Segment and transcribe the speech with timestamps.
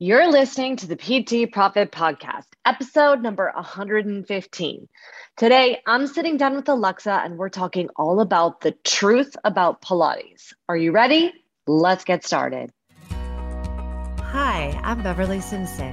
[0.00, 4.88] You're listening to the PT Profit Podcast, episode number 115.
[5.36, 10.52] Today, I'm sitting down with Alexa and we're talking all about the truth about Pilates.
[10.68, 11.32] Are you ready?
[11.66, 12.70] Let's get started.
[13.10, 15.92] Hi, I'm Beverly Simpson,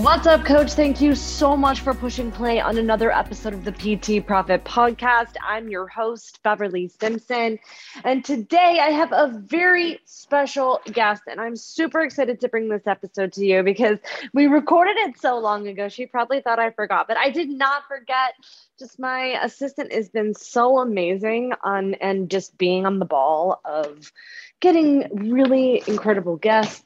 [0.00, 0.72] What's up, coach?
[0.72, 5.34] Thank you so much for pushing play on another episode of the PT Profit Podcast.
[5.46, 7.58] I'm your host, Beverly Simpson.
[8.02, 12.86] And today I have a very special guest, and I'm super excited to bring this
[12.86, 13.98] episode to you because
[14.32, 15.90] we recorded it so long ago.
[15.90, 18.32] She probably thought I forgot, but I did not forget.
[18.78, 24.10] Just my assistant has been so amazing on and just being on the ball of
[24.58, 26.82] getting really incredible guests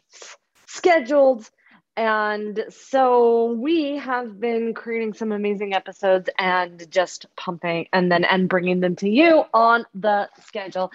[0.66, 1.48] scheduled
[1.96, 8.48] and so we have been creating some amazing episodes and just pumping and then and
[8.48, 10.92] bringing them to you on the schedule.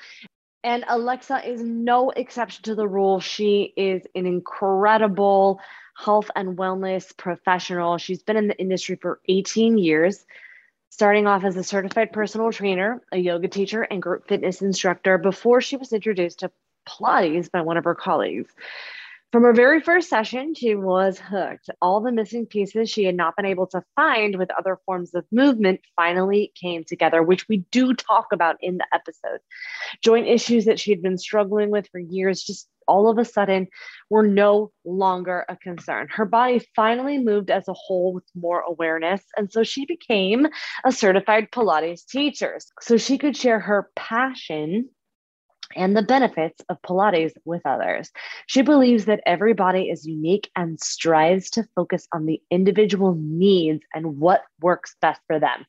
[0.63, 3.19] And Alexa is no exception to the rule.
[3.19, 5.59] She is an incredible
[5.97, 7.97] health and wellness professional.
[7.97, 10.23] She's been in the industry for 18 years,
[10.89, 15.61] starting off as a certified personal trainer, a yoga teacher, and group fitness instructor before
[15.61, 16.51] she was introduced to
[16.87, 18.51] Pilates by one of her colleagues.
[19.31, 21.69] From her very first session, she was hooked.
[21.81, 25.25] All the missing pieces she had not been able to find with other forms of
[25.31, 29.39] movement finally came together, which we do talk about in the episode.
[30.03, 33.69] Joint issues that she had been struggling with for years just all of a sudden
[34.09, 36.09] were no longer a concern.
[36.11, 39.23] Her body finally moved as a whole with more awareness.
[39.37, 40.47] And so she became
[40.83, 44.89] a certified Pilates teacher so she could share her passion
[45.75, 48.11] and the benefits of Pilates with others.
[48.47, 53.83] She believes that every body is unique and strives to focus on the individual needs
[53.93, 55.65] and what works best for them.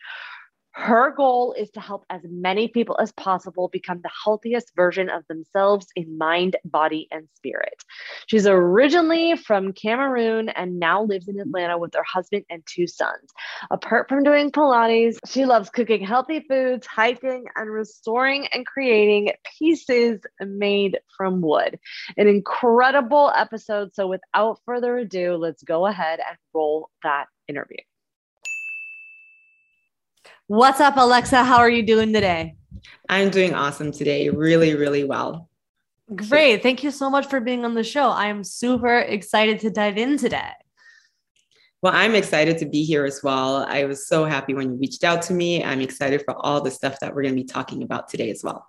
[0.75, 5.27] Her goal is to help as many people as possible become the healthiest version of
[5.29, 7.85] themselves in mind, body, and spirit.
[8.27, 13.31] She's originally from Cameroon and now lives in Atlanta with her husband and two sons.
[13.71, 20.21] Apart from doing Pilates, she loves cooking healthy foods, hiking, and restoring and creating pieces
[20.41, 21.79] made from wood.
[22.17, 23.95] An incredible episode.
[23.95, 27.77] So, without further ado, let's go ahead and roll that interview.
[30.53, 31.45] What's up, Alexa?
[31.45, 32.57] How are you doing today?
[33.09, 34.29] I'm doing awesome today.
[34.29, 35.49] Really, really well.
[36.15, 36.63] Great.
[36.63, 38.11] Thank you so much for being on the show.
[38.11, 40.51] I am super excited to dive in today.
[41.81, 43.65] Well, I'm excited to be here as well.
[43.67, 45.65] I was so happy when you reached out to me.
[45.65, 48.45] I'm excited for all the stuff that we're going to be talking about today as
[48.45, 48.69] well.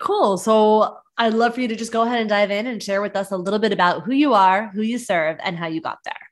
[0.00, 0.38] Cool.
[0.38, 3.14] So I'd love for you to just go ahead and dive in and share with
[3.14, 5.98] us a little bit about who you are, who you serve, and how you got
[6.04, 6.31] there.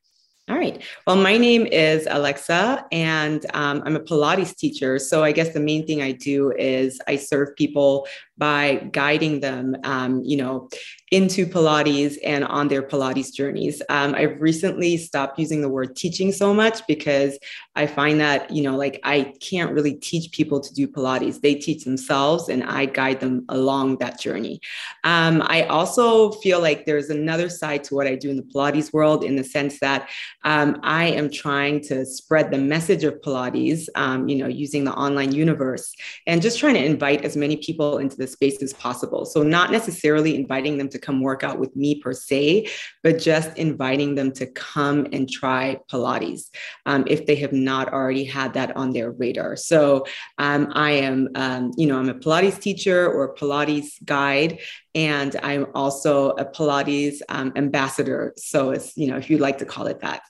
[0.51, 0.83] All right.
[1.07, 4.99] Well, my name is Alexa, and um, I'm a Pilates teacher.
[4.99, 8.09] So I guess the main thing I do is I serve people
[8.41, 10.69] by guiding them, um, you know,
[11.11, 13.83] into Pilates and on their Pilates journeys.
[13.89, 17.39] Um, I've recently stopped using the word teaching so much because
[17.75, 21.41] I find that, you know, like I can't really teach people to do Pilates.
[21.41, 24.61] They teach themselves and I guide them along that journey.
[25.05, 28.93] Um, I also feel like there's another side to what I do in the Pilates
[28.93, 30.09] world in the sense that
[30.45, 34.95] um, I am trying to spread the message of Pilates, um, you know, using the
[34.95, 35.95] online universe
[36.27, 39.25] and just trying to invite as many people into the space as possible.
[39.25, 42.69] So, not necessarily inviting them to come work out with me per se,
[43.03, 46.51] but just inviting them to come and try Pilates
[46.87, 49.57] um, if they have not already had that on their radar.
[49.57, 50.07] So,
[50.39, 54.61] um, I am, um, you know, I'm a Pilates teacher or Pilates guide,
[54.95, 58.33] and I'm also a Pilates um, ambassador.
[58.37, 60.23] So, it's, you know, if you'd like to call it that.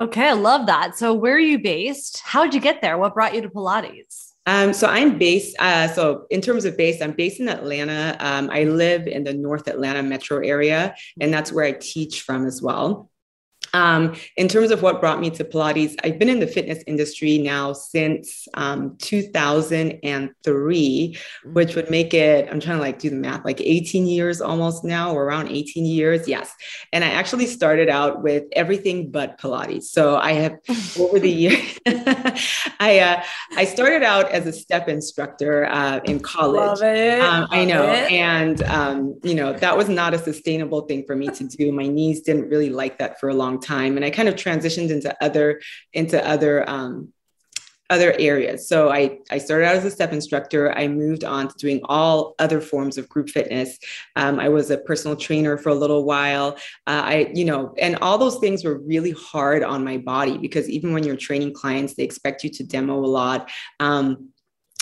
[0.00, 0.96] Okay, I love that.
[0.96, 2.22] So, where are you based?
[2.24, 2.98] How did you get there?
[2.98, 4.31] What brought you to Pilates?
[4.46, 5.56] Um, so I'm based.
[5.58, 8.16] Uh, so in terms of base, I'm based in Atlanta.
[8.18, 12.46] Um, I live in the North Atlanta metro area, and that's where I teach from
[12.46, 13.11] as well.
[13.74, 17.38] Um, in terms of what brought me to Pilates, I've been in the fitness industry
[17.38, 21.52] now since um, 2003, mm-hmm.
[21.54, 24.84] which would make it, I'm trying to like do the math, like 18 years almost
[24.84, 26.28] now, or around 18 years.
[26.28, 26.54] Yes.
[26.92, 29.84] And I actually started out with everything but Pilates.
[29.84, 30.58] So I have
[30.98, 31.78] over the years,
[32.78, 33.22] I, uh,
[33.56, 36.80] I started out as a step instructor uh, in college.
[36.80, 37.20] Love it.
[37.22, 37.84] Um, I know.
[37.84, 41.72] And, um, you know, that was not a sustainable thing for me to do.
[41.72, 44.90] My knees didn't really like that for a long time and i kind of transitioned
[44.90, 45.60] into other
[45.92, 47.12] into other um,
[47.92, 48.66] other areas.
[48.66, 50.72] So i i started out as a step instructor.
[50.72, 53.78] I moved on to doing all other forms of group fitness.
[54.16, 56.56] Um, i was a personal trainer for a little while.
[56.86, 60.68] Uh, i you know and all those things were really hard on my body because
[60.70, 63.50] even when you're training clients they expect you to demo a lot.
[63.78, 64.28] Um,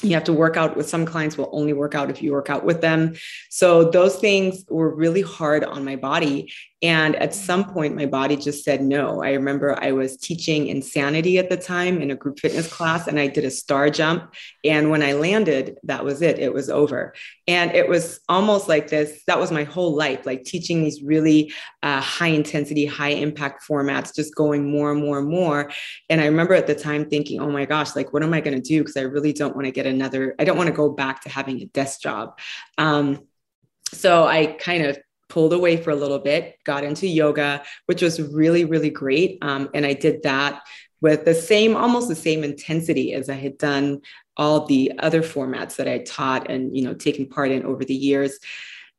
[0.03, 2.49] you have to work out with some clients will only work out if you work
[2.49, 3.15] out with them.
[3.51, 6.51] So those things were really hard on my body
[6.83, 9.23] and at some point, my body just said no.
[9.23, 13.21] I remember I was teaching insanity at the time in a group fitness class, and
[13.21, 14.33] I did a star jump.
[14.65, 17.13] And when I landed, that was it, it was over.
[17.47, 21.53] And it was almost like this that was my whole life, like teaching these really
[21.83, 25.71] uh, high intensity, high impact formats, just going more and more and more.
[26.09, 28.57] And I remember at the time thinking, oh my gosh, like, what am I going
[28.57, 28.81] to do?
[28.81, 31.29] Because I really don't want to get another, I don't want to go back to
[31.29, 32.39] having a desk job.
[32.79, 33.27] Um,
[33.93, 34.99] so I kind of
[35.31, 39.39] pulled away for a little bit, got into yoga, which was really, really great.
[39.41, 40.63] Um, and I did that
[41.01, 44.03] with the same, almost the same intensity as I had done
[44.37, 47.95] all the other formats that I taught and, you know, taken part in over the
[47.95, 48.39] years.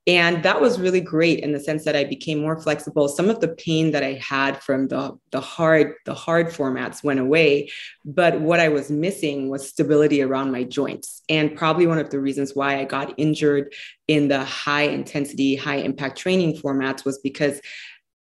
[0.07, 3.07] And that was really great in the sense that I became more flexible.
[3.07, 7.19] Some of the pain that I had from the, the hard, the hard formats went
[7.19, 7.69] away.
[8.03, 11.21] But what I was missing was stability around my joints.
[11.29, 13.73] And probably one of the reasons why I got injured
[14.07, 17.61] in the high intensity, high impact training formats was because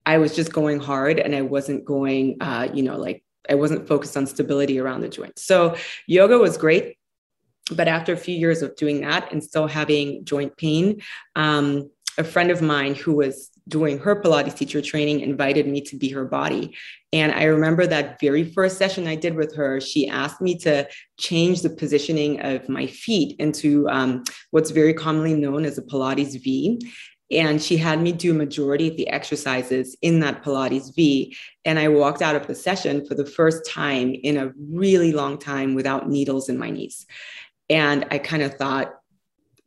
[0.05, 3.87] I was just going hard and I wasn't going, uh, you know, like I wasn't
[3.87, 5.45] focused on stability around the joints.
[5.45, 5.77] So
[6.07, 6.98] yoga was great
[7.73, 11.03] but after a few years of doing that and still having joint pain,
[11.37, 15.97] um, a friend of mine who was doing her Pilates teacher training invited me to
[15.97, 16.77] be her body.
[17.13, 20.89] And I remember that very first session I did with her, she asked me to
[21.19, 26.43] change the positioning of my feet into um, what's very commonly known as a Pilates
[26.43, 26.81] V.
[27.31, 31.37] And she had me do majority of the exercises in that Pilates V.
[31.67, 35.39] And I walked out of the session for the first time in a really long
[35.39, 37.07] time without needles in my knees.
[37.71, 38.95] And I kind of thought,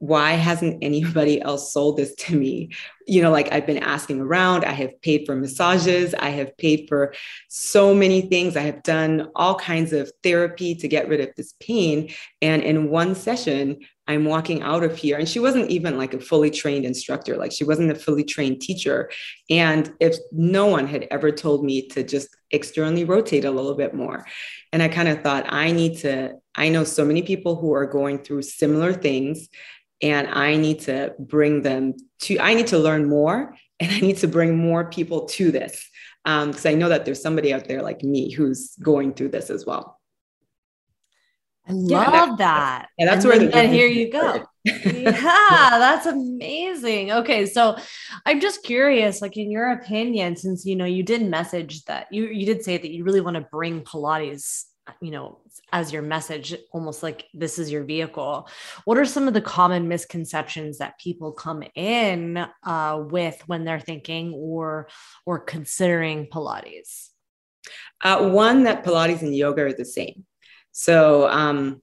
[0.01, 2.71] why hasn't anybody else sold this to me?
[3.05, 6.87] You know, like I've been asking around, I have paid for massages, I have paid
[6.89, 7.13] for
[7.49, 11.53] so many things, I have done all kinds of therapy to get rid of this
[11.59, 12.09] pain.
[12.41, 15.19] And in one session, I'm walking out of here.
[15.19, 18.59] And she wasn't even like a fully trained instructor, like she wasn't a fully trained
[18.59, 19.11] teacher.
[19.51, 23.93] And if no one had ever told me to just externally rotate a little bit
[23.93, 24.25] more,
[24.71, 27.85] and I kind of thought, I need to, I know so many people who are
[27.85, 29.49] going through similar things,
[30.01, 34.17] and I need to bring them to, I need to learn more, and I need
[34.17, 35.87] to bring more people to this.
[36.23, 39.49] Because um, I know that there's somebody out there like me who's going through this
[39.49, 40.00] as well.
[41.67, 42.87] I love yeah, that.
[42.97, 44.45] And that's and where then, and here you go.
[44.65, 47.11] yeah, that's amazing.
[47.11, 47.77] Okay, so
[48.25, 52.27] I'm just curious, like in your opinion, since you know you did message that you
[52.27, 54.65] you did say that you really want to bring Pilates,
[55.01, 55.39] you know,
[55.71, 58.47] as your message, almost like this is your vehicle.
[58.85, 63.79] What are some of the common misconceptions that people come in uh, with when they're
[63.79, 64.89] thinking or
[65.25, 67.09] or considering Pilates?
[68.03, 70.25] Uh, one that Pilates and yoga are the same.
[70.71, 71.81] So, um,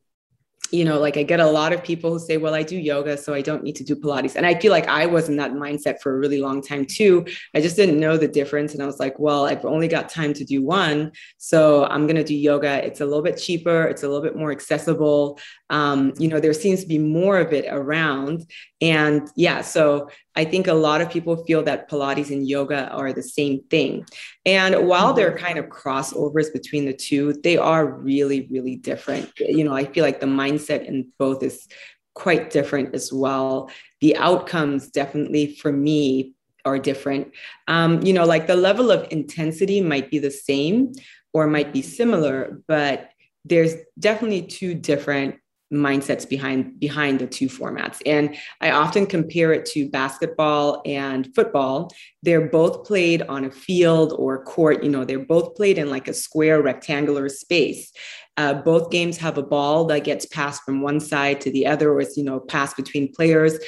[0.71, 3.17] you know, like I get a lot of people who say, well, I do yoga,
[3.17, 4.37] so I don't need to do Pilates.
[4.37, 7.25] And I feel like I was in that mindset for a really long time too.
[7.55, 8.75] I just didn't know the difference.
[8.75, 11.13] And I was like, well, I've only got time to do one.
[11.39, 12.85] So I'm going to do yoga.
[12.85, 15.39] It's a little bit cheaper, it's a little bit more accessible.
[15.71, 18.45] Um, you know, there seems to be more of it around.
[18.81, 23.13] And yeah, so I think a lot of people feel that Pilates and yoga are
[23.13, 24.07] the same thing.
[24.47, 25.45] And while there are mm-hmm.
[25.45, 29.33] kind of crossovers between the two, they are really, really different.
[29.41, 31.67] You know, I feel like the mindset in both is
[32.15, 33.69] quite different as well.
[34.01, 37.33] The outcomes definitely for me are different.
[37.67, 40.93] Um, you know, like the level of intensity might be the same
[41.33, 43.11] or might be similar, but
[43.45, 45.35] there's definitely two different
[45.73, 47.99] mindsets behind behind the two formats.
[48.07, 51.91] And i often compare it to basketball and football.
[52.23, 56.09] They're both played on a field or court you know they're both played in like
[56.09, 57.93] a square rectangular space.
[58.37, 61.93] Uh, both games have a ball that gets passed from one side to the other
[61.93, 63.59] or it's you know passed between players.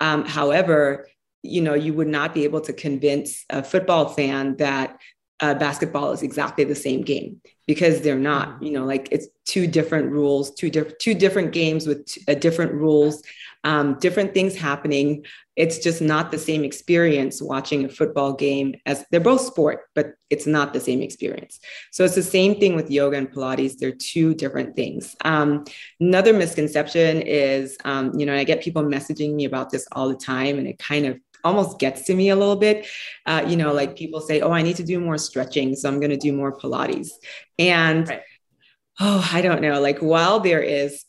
[0.00, 1.08] Um, however
[1.42, 4.98] you know you would not be able to convince a football fan that
[5.40, 8.64] uh, basketball is exactly the same game because they're not mm-hmm.
[8.64, 12.34] you know like it's two different rules two different two different games with t- uh,
[12.34, 13.22] different rules
[13.66, 15.26] um, different things happening.
[15.56, 20.12] It's just not the same experience watching a football game as they're both sport but
[20.30, 21.58] it's not the same experience.
[21.90, 23.76] So it's the same thing with yoga and pilates.
[23.76, 25.16] They're two different things.
[25.24, 25.64] Um,
[25.98, 30.16] another misconception is um, you know i get people messaging me about this all the
[30.16, 32.86] time and it kind of almost gets to me a little bit.
[33.24, 35.74] Uh, you know, like people say, oh, I need to do more stretching.
[35.76, 37.10] So I'm going to do more Pilates.
[37.58, 38.22] And right.
[39.00, 39.80] oh, I don't know.
[39.80, 41.04] Like while there is,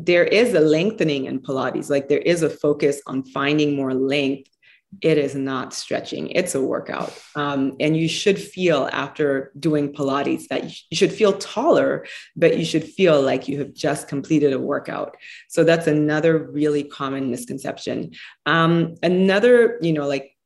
[0.00, 4.51] there is a lengthening in Pilates, like there is a focus on finding more length
[5.00, 10.48] it is not stretching it's a workout um, and you should feel after doing pilates
[10.48, 12.06] that you should feel taller
[12.36, 15.16] but you should feel like you have just completed a workout
[15.48, 18.12] so that's another really common misconception
[18.46, 20.36] um, another you know like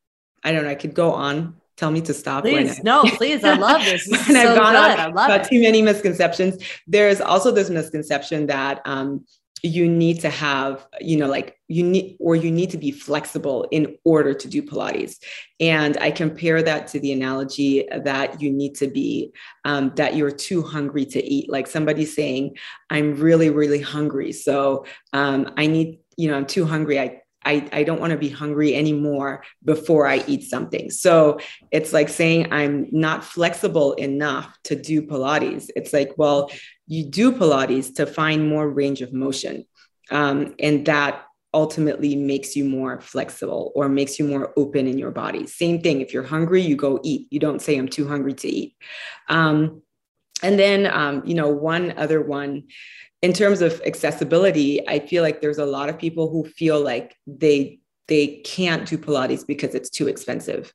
[0.43, 2.43] i don't know i could go on tell me to stop.
[2.43, 3.43] Please, I, no, please.
[3.43, 4.09] I love this.
[4.09, 4.77] this and I've gone good.
[4.77, 5.47] on I love about it.
[5.49, 6.57] too many misconceptions.
[6.87, 9.25] There's also this misconception that um,
[9.63, 13.67] you need to have you know like you need or you need to be flexible
[13.71, 15.15] in order to do pilates.
[15.59, 19.31] And i compare that to the analogy that you need to be
[19.65, 21.49] um, that you're too hungry to eat.
[21.49, 22.57] Like somebody saying
[22.89, 24.31] i'm really really hungry.
[24.31, 26.99] So um, i need you know i'm too hungry.
[26.99, 30.91] I I, I don't want to be hungry anymore before I eat something.
[30.91, 31.39] So
[31.71, 35.69] it's like saying I'm not flexible enough to do Pilates.
[35.75, 36.51] It's like, well,
[36.87, 39.65] you do Pilates to find more range of motion.
[40.11, 41.23] Um, and that
[41.53, 45.47] ultimately makes you more flexible or makes you more open in your body.
[45.47, 46.01] Same thing.
[46.01, 47.27] If you're hungry, you go eat.
[47.31, 48.75] You don't say, I'm too hungry to eat.
[49.29, 49.81] Um,
[50.43, 52.63] and then, um, you know, one other one
[53.21, 57.15] in terms of accessibility, I feel like there's a lot of people who feel like
[57.25, 60.73] they they can't do Pilates because it's too expensive.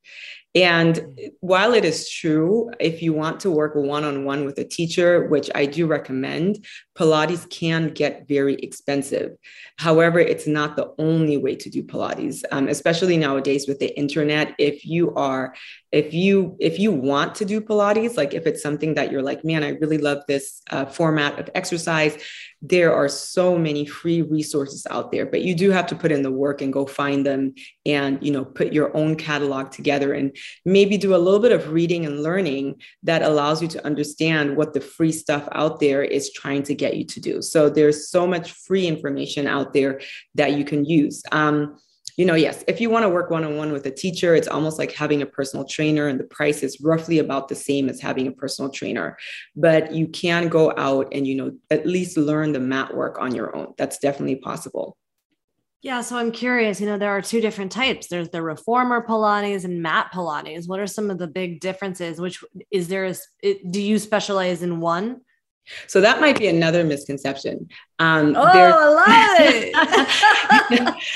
[0.54, 1.26] And mm-hmm.
[1.40, 5.26] while it is true, if you want to work one on one with a teacher,
[5.28, 9.32] which I do recommend, Pilates can get very expensive.
[9.78, 14.54] However, it's not the only way to do Pilates, um, especially nowadays with the internet.
[14.58, 15.54] If you are,
[15.90, 19.44] if you if you want to do Pilates, like if it's something that you're like,
[19.44, 22.22] man, I really love this uh, format of exercise,
[22.62, 26.22] there are so many free resources out there but you do have to put in
[26.22, 27.52] the work and go find them
[27.84, 31.72] and you know put your own catalog together and maybe do a little bit of
[31.72, 36.32] reading and learning that allows you to understand what the free stuff out there is
[36.32, 37.42] trying to get you to do.
[37.42, 40.00] So there's so much free information out there
[40.34, 41.22] that you can use.
[41.32, 41.76] Um,
[42.16, 44.48] you know, yes, if you want to work one on one with a teacher, it's
[44.48, 48.00] almost like having a personal trainer, and the price is roughly about the same as
[48.00, 49.16] having a personal trainer.
[49.56, 53.34] But you can go out and, you know, at least learn the mat work on
[53.34, 53.74] your own.
[53.78, 54.96] That's definitely possible.
[55.82, 56.80] Yeah, so I'm curious.
[56.80, 58.06] You know, there are two different types.
[58.06, 60.68] There's the reformer Pilates and mat Pilates.
[60.68, 62.20] What are some of the big differences?
[62.20, 63.04] Which is there?
[63.42, 65.22] A, do you specialize in one?
[65.88, 67.68] So that might be another misconception.
[68.02, 69.74] Um, oh, I love it.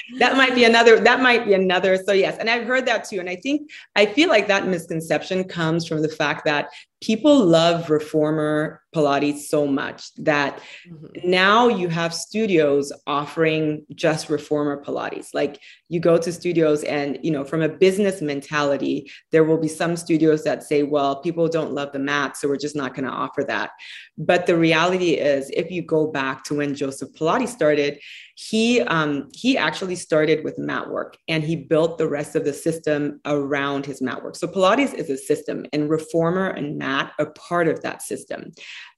[0.21, 1.01] that might be another.
[1.01, 1.97] That might be another.
[1.97, 3.19] So yes, and I've heard that too.
[3.19, 6.69] And I think I feel like that misconception comes from the fact that
[7.03, 11.31] people love reformer Pilates so much that mm-hmm.
[11.31, 15.35] now you have studios offering just reformer Pilates.
[15.35, 19.69] Like you go to studios and, you know, from a business mentality, there will be
[19.69, 23.05] some studios that say, well, people don't love the mat, so we're just not going
[23.05, 23.71] to offer that.
[24.17, 27.99] But the reality is, if you go back to when Joseph Pilates started,
[28.35, 32.53] he um, he actually started with mat work and he built the rest of the
[32.53, 34.37] system around his mat work.
[34.37, 38.53] So Pilates is a system, and reformer and mat are part of that system.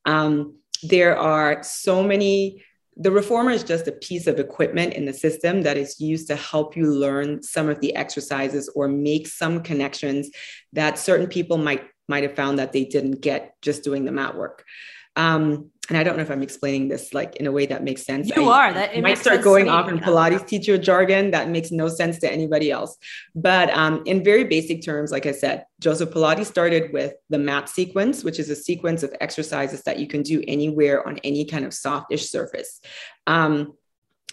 [0.04, 2.62] Um, there are so many
[3.00, 6.34] the reformer is just a piece of equipment in the system that is used to
[6.34, 10.28] help you learn some of the exercises or make some connections
[10.72, 14.36] that certain people might might have found that they didn't get just doing the mat
[14.36, 14.64] work
[15.14, 18.04] um, and I don't know if I'm explaining this like in a way that makes
[18.04, 18.28] sense.
[18.28, 18.74] You I, are.
[18.74, 22.30] That it might start going off in Pilates teacher jargon that makes no sense to
[22.30, 22.96] anybody else.
[23.34, 27.70] But um, in very basic terms, like I said, Joseph Pilates started with the mat
[27.70, 31.64] sequence, which is a sequence of exercises that you can do anywhere on any kind
[31.64, 32.80] of softish surface.
[33.26, 33.72] Um,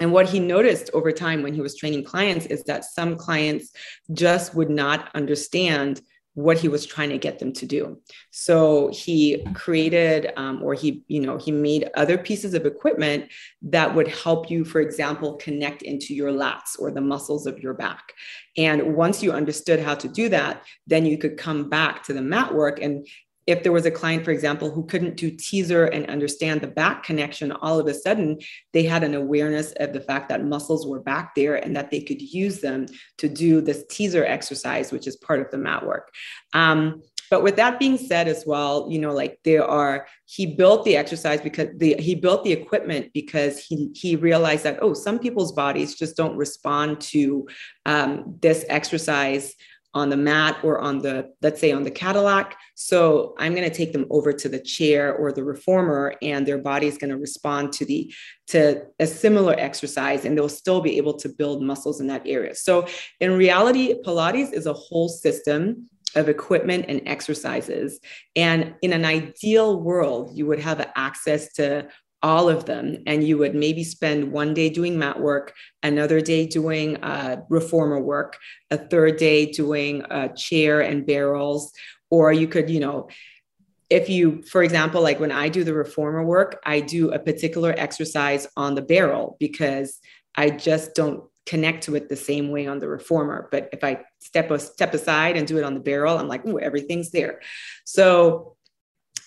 [0.02, 3.72] and what he noticed over time when he was training clients is that some clients
[4.12, 6.02] just would not understand
[6.36, 7.98] what he was trying to get them to do.
[8.30, 13.32] So he created, um, or he, you know, he made other pieces of equipment
[13.64, 17.74] that would help you, for example, connect into your lats or the muscles of your
[17.74, 18.12] back.
[18.58, 22.22] And once you understood how to do that, then you could come back to the
[22.22, 23.08] mat work and
[23.48, 27.04] if there was a client, for example, who couldn't do teaser and understand the back
[27.04, 28.40] connection, all of a sudden
[28.74, 32.02] they had an awareness of the fact that muscles were back there and that they
[32.02, 32.88] could use them
[33.18, 36.12] to do this teaser exercise, which is part of the mat work.
[36.54, 40.86] Um, but with that being said as well you know like there are he built
[40.86, 45.20] the exercise because the he built the equipment because he he realized that oh some
[45.20, 47.48] people's bodies just don't respond to
[47.86, 49.56] um, this exercise
[49.96, 52.58] on the mat or on the let's say on the cadillac.
[52.76, 56.58] So i'm going to take them over to the chair or the reformer and their
[56.58, 58.14] body is going to respond to the
[58.48, 62.54] to a similar exercise and they'll still be able to build muscles in that area.
[62.54, 62.88] So
[63.20, 68.00] in reality pilates is a whole system of equipment and exercises.
[68.38, 71.88] And in an ideal world you would have access to
[72.26, 75.54] all of them and you would maybe spend one day doing mat work
[75.84, 78.40] another day doing uh, reformer work
[78.72, 81.72] a third day doing uh, chair and barrels
[82.10, 83.08] or you could you know
[83.92, 87.76] if you for example like when i do the reformer work i do a particular
[87.78, 90.00] exercise on the barrel because
[90.36, 93.48] i just don't connect to it the same way on the reformer.
[93.52, 96.42] But if i step a step aside and do it on the barrel i'm like
[96.48, 97.42] oh everything's there.
[97.84, 98.55] So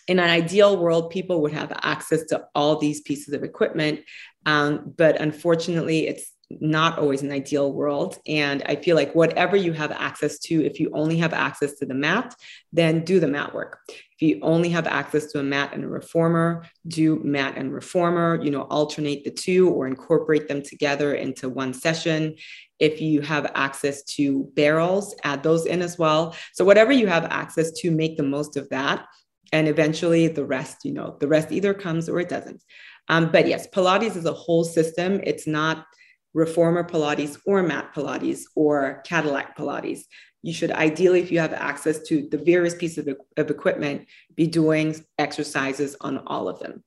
[0.08, 4.00] in an ideal world, people would have access to all these pieces of equipment.
[4.46, 8.18] Um, but unfortunately, it's not always an ideal world.
[8.26, 11.86] And I feel like whatever you have access to, if you only have access to
[11.86, 12.34] the mat,
[12.72, 13.80] then do the mat work.
[13.88, 18.40] If you only have access to a mat and a reformer, do mat and reformer,
[18.42, 22.36] you know, alternate the two or incorporate them together into one session.
[22.78, 26.34] If you have access to barrels, add those in as well.
[26.54, 29.06] So, whatever you have access to, make the most of that
[29.52, 32.62] and eventually the rest you know the rest either comes or it doesn't.
[33.08, 35.20] Um, but yes pilates is a whole system.
[35.24, 35.86] It's not
[36.34, 40.02] reformer pilates or mat pilates or cadillac pilates.
[40.42, 44.46] You should ideally if you have access to the various pieces of, of equipment be
[44.46, 46.84] doing exercises on all of them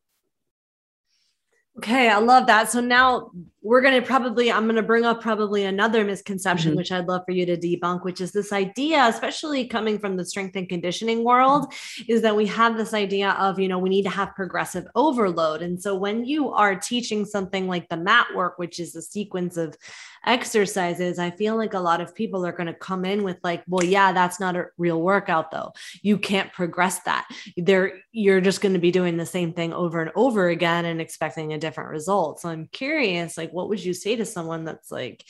[1.78, 2.70] Okay, I love that.
[2.70, 6.78] So now we're going to probably, I'm going to bring up probably another misconception, mm-hmm.
[6.78, 10.26] which I'd love for you to debunk, which is this idea, especially coming from the
[10.26, 11.72] strength and conditioning world,
[12.10, 15.62] is that we have this idea of, you know, we need to have progressive overload.
[15.62, 19.56] And so when you are teaching something like the mat work, which is a sequence
[19.56, 19.78] of
[20.26, 23.64] exercises, I feel like a lot of people are going to come in with like,
[23.68, 25.74] well, yeah, that's not a real workout though.
[26.02, 27.28] You can't progress that.
[27.58, 31.02] There, you're just going to be doing the same thing over and over again and
[31.02, 32.40] expecting a different result.
[32.40, 35.24] So I'm curious, like, what would you say to someone that's like,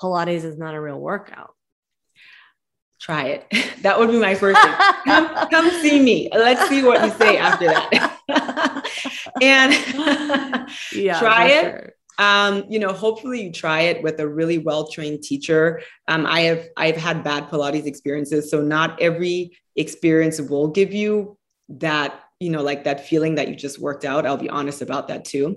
[0.00, 1.54] Pilates is not a real workout?
[3.00, 3.46] Try it.
[3.82, 4.74] That would be my first thing.
[5.04, 6.28] Come, come see me.
[6.32, 8.18] Let's see what you say after that.
[9.40, 11.62] and yeah, try it.
[11.62, 15.80] Sure um, you know, hopefully you try it with a really well-trained teacher.
[16.08, 21.38] Um, I have I've had bad Pilates experiences, so not every experience will give you
[21.68, 24.26] that, you know, like that feeling that you just worked out.
[24.26, 25.56] I'll be honest about that too.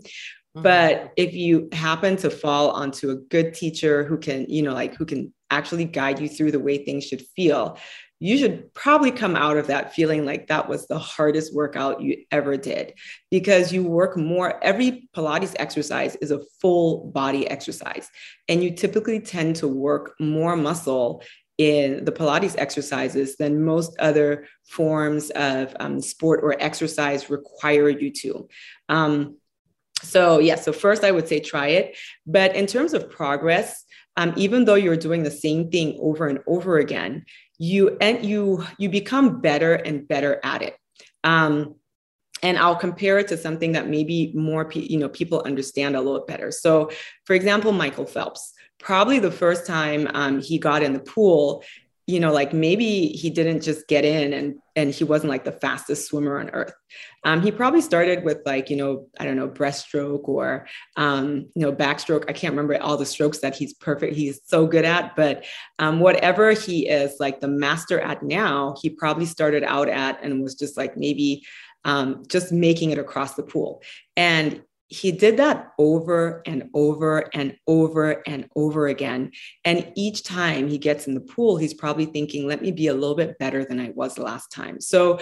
[0.56, 0.62] Mm-hmm.
[0.62, 4.96] But if you happen to fall onto a good teacher who can, you know, like
[4.96, 7.78] who can actually guide you through the way things should feel,
[8.24, 12.24] you should probably come out of that feeling like that was the hardest workout you
[12.30, 12.94] ever did
[13.32, 14.64] because you work more.
[14.64, 18.12] Every Pilates exercise is a full body exercise,
[18.48, 21.24] and you typically tend to work more muscle
[21.58, 28.12] in the Pilates exercises than most other forms of um, sport or exercise require you
[28.12, 28.48] to.
[28.88, 29.38] Um,
[30.04, 31.98] so, yeah, so first I would say try it.
[32.28, 33.84] But in terms of progress,
[34.18, 37.26] um, even though you're doing the same thing over and over again,
[37.62, 40.76] you and you you become better and better at it.
[41.24, 41.76] Um,
[42.42, 46.02] and i'll compare it to something that maybe more pe- you know people understand a
[46.02, 46.52] little better.
[46.52, 46.90] So
[47.26, 48.54] for example michael phelps.
[48.80, 51.64] Probably the first time um, he got in the pool
[52.12, 55.52] you know, like maybe he didn't just get in and and he wasn't like the
[55.52, 56.74] fastest swimmer on earth.
[57.24, 61.62] Um, he probably started with like, you know, I don't know, breaststroke or um, you
[61.62, 62.26] know, backstroke.
[62.30, 65.46] I can't remember all the strokes that he's perfect, he's so good at, but
[65.80, 70.44] um, whatever he is like the master at now, he probably started out at and
[70.44, 71.44] was just like maybe
[71.86, 73.82] um, just making it across the pool.
[74.16, 79.32] And he did that over and over and over and over again.
[79.64, 82.94] And each time he gets in the pool, he's probably thinking, let me be a
[82.94, 84.82] little bit better than I was last time.
[84.82, 85.22] So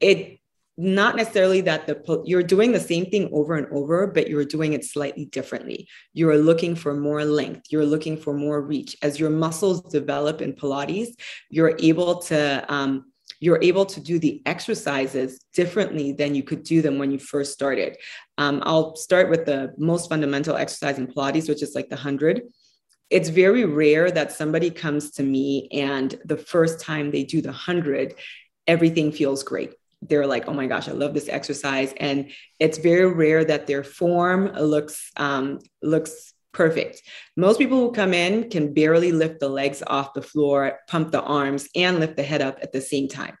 [0.00, 0.38] it
[0.76, 4.72] not necessarily that the you're doing the same thing over and over but you're doing
[4.72, 9.28] it slightly differently you're looking for more length you're looking for more reach as your
[9.28, 11.12] muscles develop in pilates
[11.50, 13.09] you're able to um,
[13.40, 17.52] you're able to do the exercises differently than you could do them when you first
[17.52, 17.96] started.
[18.38, 22.42] Um, I'll start with the most fundamental exercise in Pilates, which is like the 100.
[23.08, 27.48] It's very rare that somebody comes to me and the first time they do the
[27.48, 28.14] 100,
[28.66, 29.72] everything feels great.
[30.02, 31.92] They're like, oh my gosh, I love this exercise.
[31.96, 37.02] And it's very rare that their form looks um, looks perfect.
[37.36, 41.22] Most people who come in can barely lift the legs off the floor, pump the
[41.22, 43.36] arms, and lift the head up at the same time.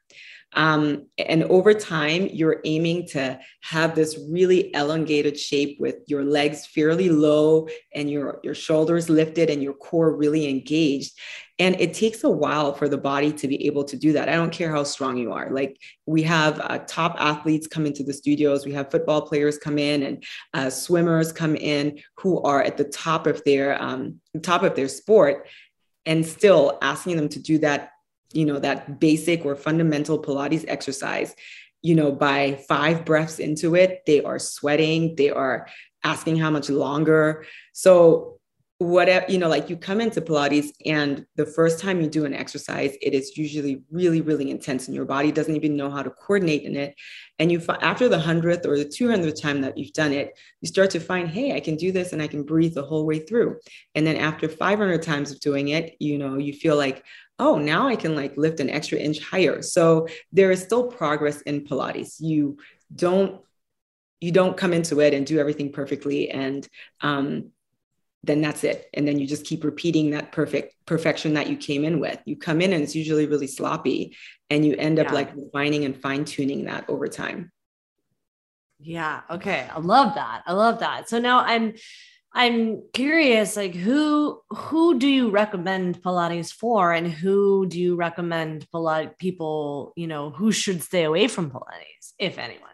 [0.52, 6.66] Um, and over time, you're aiming to have this really elongated shape with your legs
[6.66, 11.18] fairly low and your, your shoulders lifted and your core really engaged.
[11.60, 14.30] And it takes a while for the body to be able to do that.
[14.30, 15.50] I don't care how strong you are.
[15.50, 19.78] Like we have uh, top athletes come into the studios, we have football players come
[19.78, 24.62] in, and uh, swimmers come in who are at the top of their um, top
[24.62, 25.48] of their sport,
[26.06, 27.90] and still asking them to do that,
[28.32, 31.34] you know, that basic or fundamental Pilates exercise.
[31.82, 35.66] You know, by five breaths into it, they are sweating, they are
[36.04, 37.46] asking how much longer.
[37.72, 38.40] So
[38.80, 42.32] whatever you know like you come into pilates and the first time you do an
[42.32, 46.08] exercise it is usually really really intense and your body doesn't even know how to
[46.08, 46.94] coordinate in it
[47.38, 50.88] and you after the 100th or the 200th time that you've done it you start
[50.88, 53.54] to find hey i can do this and i can breathe the whole way through
[53.94, 57.04] and then after 500 times of doing it you know you feel like
[57.40, 59.62] oh now i can like lift an extra inch higher.
[59.62, 62.20] So there is still progress in pilates.
[62.20, 62.58] You
[62.94, 63.40] don't
[64.20, 66.68] you don't come into it and do everything perfectly and
[67.00, 67.52] um,
[68.22, 68.88] then that's it.
[68.92, 72.18] And then you just keep repeating that perfect perfection that you came in with.
[72.26, 74.14] You come in and it's usually really sloppy
[74.50, 75.14] and you end up yeah.
[75.14, 77.50] like refining and fine tuning that over time.
[78.78, 79.22] Yeah.
[79.30, 79.66] Okay.
[79.72, 80.42] I love that.
[80.46, 81.08] I love that.
[81.08, 81.74] So now i'm
[82.32, 88.66] i'm curious like who who do you recommend pilates for and who do you recommend
[88.72, 92.68] pilates people you know who should stay away from pilates if anyone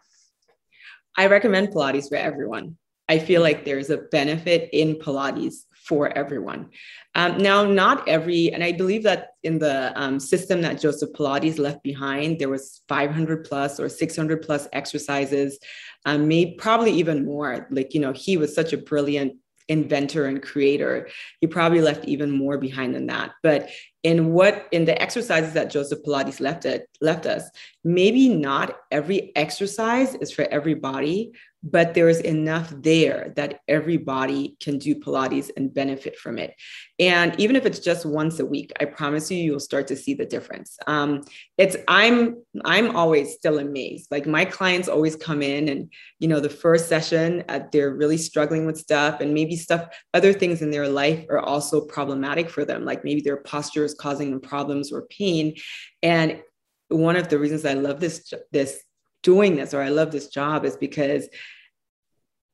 [1.16, 2.76] i recommend pilates for everyone
[3.08, 6.70] I feel like there's a benefit in Pilates for everyone.
[7.14, 11.60] Um, now, not every, and I believe that in the um, system that Joseph Pilates
[11.60, 15.58] left behind, there was 500 plus or 600 plus exercises,
[16.04, 17.68] um, maybe probably even more.
[17.70, 19.34] Like, you know, he was such a brilliant
[19.68, 21.08] inventor and creator.
[21.40, 23.32] He probably left even more behind than that.
[23.42, 23.68] But
[24.02, 27.50] in what in the exercises that Joseph Pilates left it left us,
[27.82, 31.32] maybe not every exercise is for everybody,
[31.70, 36.54] but there's enough there that everybody can do Pilates and benefit from it.
[37.00, 40.14] And even if it's just once a week, I promise you, you'll start to see
[40.14, 40.78] the difference.
[40.86, 41.24] Um,
[41.58, 44.08] it's I'm I'm always still amazed.
[44.12, 48.18] Like my clients always come in, and you know, the first session uh, they're really
[48.18, 52.64] struggling with stuff, and maybe stuff other things in their life are also problematic for
[52.64, 52.84] them.
[52.84, 55.54] Like maybe their posture is causing them problems or pain,
[56.02, 56.40] and
[56.88, 58.84] one of the reasons I love this this
[59.26, 61.28] doing this or I love this job is because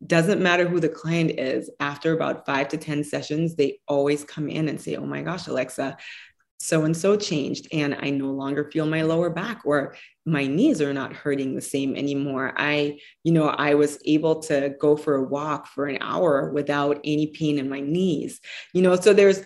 [0.07, 4.49] doesn't matter who the client is after about five to 10 sessions they always come
[4.49, 5.97] in and say oh my gosh alexa
[6.59, 10.81] so and so changed and i no longer feel my lower back or my knees
[10.81, 12.55] are not hurting the same anymore.
[12.57, 17.01] I you know i was able to go for a walk for an hour without
[17.05, 18.41] any pain in my knees
[18.73, 19.43] you know so there's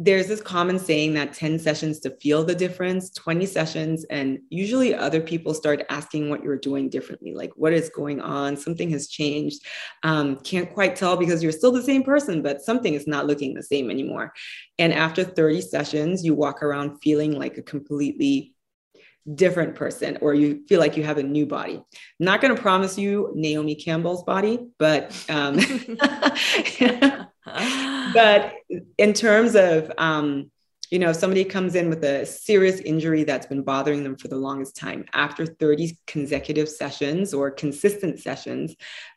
[0.00, 4.94] there's this common saying that 10 sessions to feel the difference, 20 sessions, and usually
[4.94, 9.08] other people start asking what you're doing differently, like what is going on, something has
[9.08, 9.66] changed.
[10.04, 13.54] Um, can't quite tell because you're still the same person, but something is not looking
[13.54, 14.32] the same anymore.
[14.78, 18.54] And after 30 sessions, you walk around feeling like a completely
[19.34, 21.74] different person or you feel like you have a new body.
[21.74, 21.84] I'm
[22.20, 25.58] not going to promise you Naomi Campbell's body, but um,
[28.14, 28.54] but
[28.98, 30.50] in terms of um,
[30.90, 34.28] you know, if somebody comes in with a serious injury that's been bothering them for
[34.28, 38.74] the longest time, after 30 consecutive sessions or consistent sessions,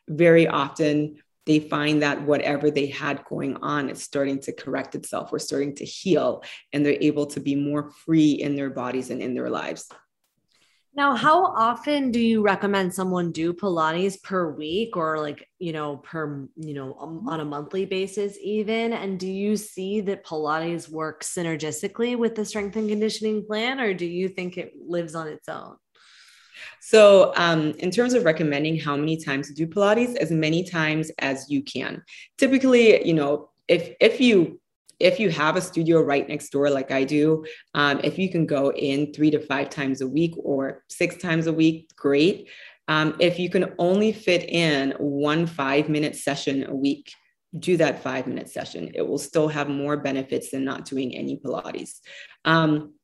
[0.08, 1.16] very often
[1.46, 5.74] they find that whatever they had going on is starting to correct itself or starting
[5.76, 9.50] to heal, and they're able to be more free in their bodies and in their
[9.50, 9.88] lives.
[10.94, 15.96] Now, how often do you recommend someone do Pilates per week or like, you know,
[15.96, 16.92] per, you know,
[17.26, 18.92] on a monthly basis even?
[18.92, 23.94] And do you see that Pilates works synergistically with the strength and conditioning plan or
[23.94, 25.76] do you think it lives on its own?
[26.80, 31.10] So, um, in terms of recommending how many times to do Pilates, as many times
[31.20, 32.02] as you can.
[32.36, 34.60] Typically, you know, if if you
[35.02, 38.46] if you have a studio right next door, like I do, um, if you can
[38.46, 42.48] go in three to five times a week or six times a week, great.
[42.86, 47.12] Um, if you can only fit in one five minute session a week,
[47.58, 48.92] do that five minute session.
[48.94, 51.98] It will still have more benefits than not doing any Pilates.
[52.44, 52.94] Um,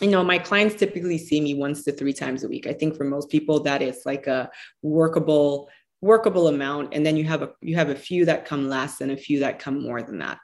[0.00, 2.66] you know, my clients typically see me once to three times a week.
[2.66, 4.50] I think for most people that is like a
[4.82, 5.68] workable
[6.02, 9.10] workable amount and then you have a you have a few that come less and
[9.10, 10.38] a few that come more than that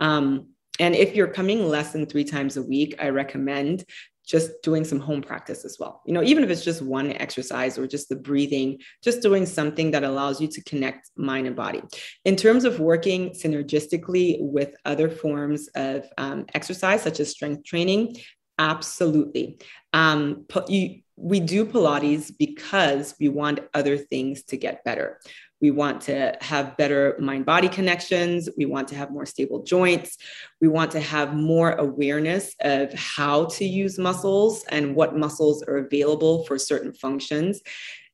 [0.00, 3.84] um, and if you're coming less than three times a week, I recommend
[4.24, 6.00] just doing some home practice as well.
[6.06, 9.90] You know, even if it's just one exercise or just the breathing, just doing something
[9.90, 11.82] that allows you to connect mind and body.
[12.24, 18.16] In terms of working synergistically with other forms of um, exercise, such as strength training,
[18.58, 19.58] absolutely.
[19.92, 25.20] Um, you we do Pilates because we want other things to get better.
[25.60, 28.48] We want to have better mind body connections.
[28.56, 30.18] We want to have more stable joints.
[30.60, 35.76] We want to have more awareness of how to use muscles and what muscles are
[35.76, 37.62] available for certain functions.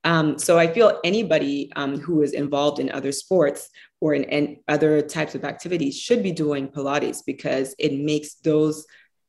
[0.04, 4.58] Um, so I feel anybody um, who is involved in other sports or in, in
[4.68, 8.86] other types of activities should be doing Pilates because it makes those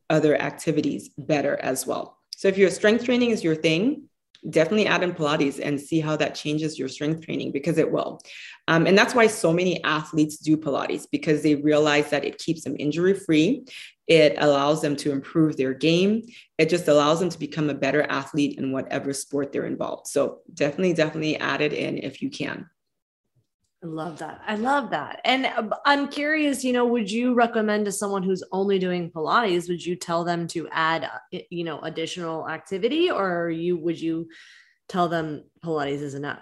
[0.09, 2.18] other activities better as well.
[2.39, 4.07] So if your strength training is your thing,
[4.49, 8.21] definitely add in Pilates and see how that changes your strength training because it will.
[8.69, 12.63] Um, and that's why so many athletes do Pilates because they realize that it keeps
[12.63, 13.65] them injury free.
[14.07, 16.21] It allows them to improve their game.
[16.57, 20.07] It just allows them to become a better athlete in whatever sport they're involved.
[20.07, 22.69] So definitely, definitely add it in if you can.
[23.81, 24.41] I love that.
[24.45, 25.21] I love that.
[25.23, 29.69] And uh, I'm curious, you know, would you recommend to someone who's only doing Pilates,
[29.69, 34.27] would you tell them to add, uh, you know, additional activity or you would you
[34.89, 36.41] tell them Pilates is enough?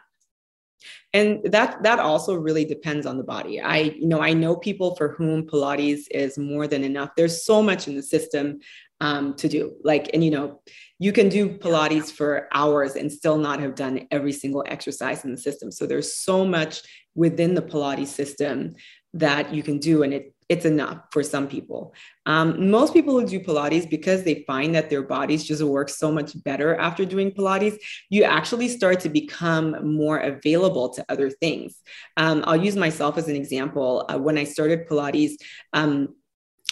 [1.14, 4.96] and that that also really depends on the body i you know i know people
[4.96, 8.60] for whom pilates is more than enough there's so much in the system
[9.00, 10.62] um, to do like and you know
[11.00, 15.32] you can do pilates for hours and still not have done every single exercise in
[15.32, 16.82] the system so there's so much
[17.18, 18.76] within the Pilates system
[19.14, 21.94] that you can do, and it it's enough for some people.
[22.26, 26.10] Um, most people who do Pilates, because they find that their bodies just work so
[26.10, 27.78] much better after doing Pilates,
[28.10, 31.82] you actually start to become more available to other things.
[32.16, 34.06] Um, I'll use myself as an example.
[34.08, 35.34] Uh, when I started Pilates,
[35.74, 36.16] um,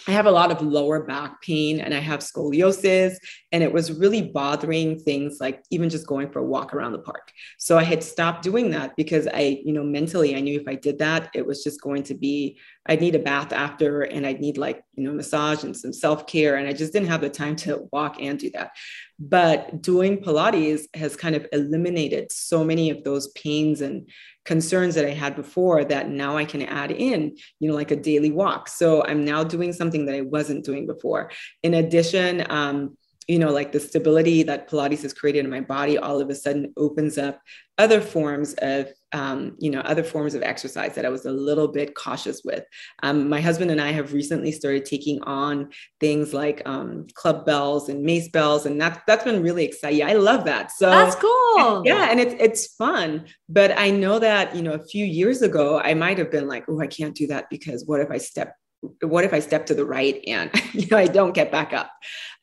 [0.08, 3.16] I have a lot of lower back pain and I have scoliosis,
[3.52, 7.00] and it was really bothering things like even just going for a walk around the
[7.00, 7.32] park.
[7.58, 10.76] So I had stopped doing that because I, you know, mentally I knew if I
[10.76, 14.42] did that, it was just going to be, I'd need a bath after and I'd
[14.42, 16.56] need like, you know, massage and some self care.
[16.56, 18.72] And I just didn't have the time to walk and do that.
[19.18, 24.10] But doing Pilates has kind of eliminated so many of those pains and
[24.46, 27.96] concerns that I had before that now I can add in, you know, like a
[27.96, 28.68] daily walk.
[28.68, 31.32] So I'm now doing something that I wasn't doing before.
[31.64, 35.98] In addition, um, you know, like the stability that Pilates has created in my body
[35.98, 37.42] all of a sudden opens up
[37.78, 41.68] other forms of, um, you know, other forms of exercise that I was a little
[41.68, 42.64] bit cautious with.
[43.04, 47.90] Um, my husband and I have recently started taking on things like um, club bells
[47.90, 50.06] and mace bells, and that's that's been really exciting.
[50.06, 50.72] I love that.
[50.72, 51.82] So that's cool.
[51.86, 53.26] Yeah, and it's it's fun.
[53.50, 56.66] But I know that you know a few years ago I might have been like,
[56.70, 58.56] oh, I can't do that because what if I step
[59.02, 61.92] what if I step to the right and you know I don't get back up,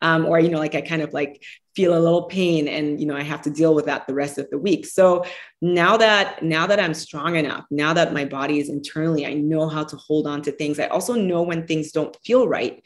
[0.00, 1.42] um, or you know like I kind of like
[1.74, 4.38] feel a little pain and you know I have to deal with that the rest
[4.38, 4.86] of the week.
[4.86, 5.24] So
[5.60, 9.68] now that now that I'm strong enough, now that my body is internally, I know
[9.68, 10.78] how to hold on to things.
[10.78, 12.82] I also know when things don't feel right.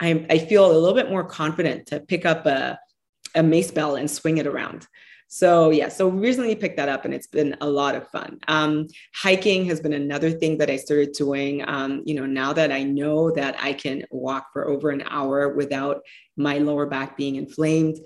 [0.00, 2.78] I, I feel a little bit more confident to pick up a,
[3.34, 4.86] a mace bell and swing it around.
[5.30, 8.38] So yeah, so recently picked that up and it's been a lot of fun.
[8.48, 11.62] Um, hiking has been another thing that I started doing.
[11.68, 15.54] Um, you know, now that I know that I can walk for over an hour
[15.54, 16.00] without
[16.36, 17.98] my lower back being inflamed,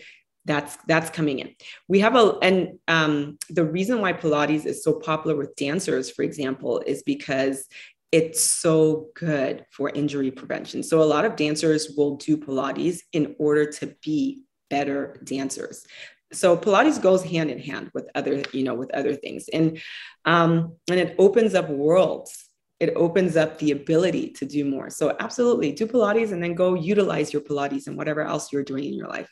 [0.44, 1.54] that's that's coming in
[1.88, 6.22] we have a and um, the reason why pilates is so popular with dancers for
[6.22, 7.68] example is because
[8.10, 13.36] it's so good for injury prevention so a lot of dancers will do pilates in
[13.38, 15.86] order to be better dancers
[16.32, 19.48] so pilates goes hand in hand with other you know with other things.
[19.52, 19.80] And
[20.24, 22.48] um and it opens up worlds.
[22.80, 24.90] It opens up the ability to do more.
[24.90, 28.84] So absolutely do pilates and then go utilize your pilates and whatever else you're doing
[28.84, 29.30] in your life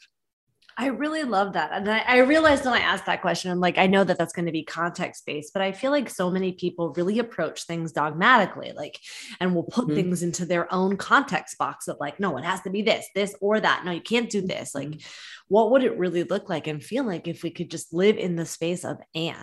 [0.77, 1.73] I really love that.
[1.73, 4.33] And I, I, realized when I asked that question, I'm like, I know that that's
[4.33, 7.93] going to be context based, but I feel like so many people really approach things
[7.93, 8.99] dogmatically, like,
[9.41, 9.97] and will put mm-hmm.
[9.97, 13.35] things into their own context box of like, no, it has to be this, this,
[13.41, 13.85] or that.
[13.85, 14.75] No, you can't do this.
[14.75, 15.09] Like, mm-hmm.
[15.49, 18.37] what would it really look like and feel like if we could just live in
[18.37, 19.37] the space of and?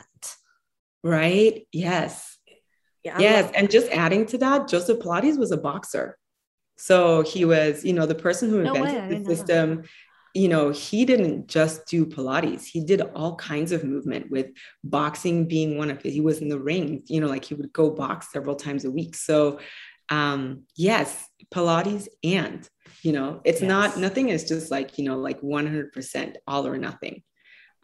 [1.03, 1.67] Right.
[1.71, 2.37] Yes.
[3.03, 3.51] Yeah, yes.
[3.55, 6.17] And just adding to that, Joseph Pilates was a boxer.
[6.77, 9.83] So he was, you know, the person who invented no the system
[10.33, 12.65] you know, he didn't just do Pilates.
[12.65, 14.51] He did all kinds of movement with
[14.83, 16.11] boxing being one of it.
[16.11, 18.91] He was in the ring, you know, like he would go box several times a
[18.91, 19.15] week.
[19.15, 19.59] So
[20.09, 22.67] um yes, Pilates and,
[23.01, 23.67] you know, it's yes.
[23.67, 27.23] not nothing is just like, you know, like 100% all or nothing.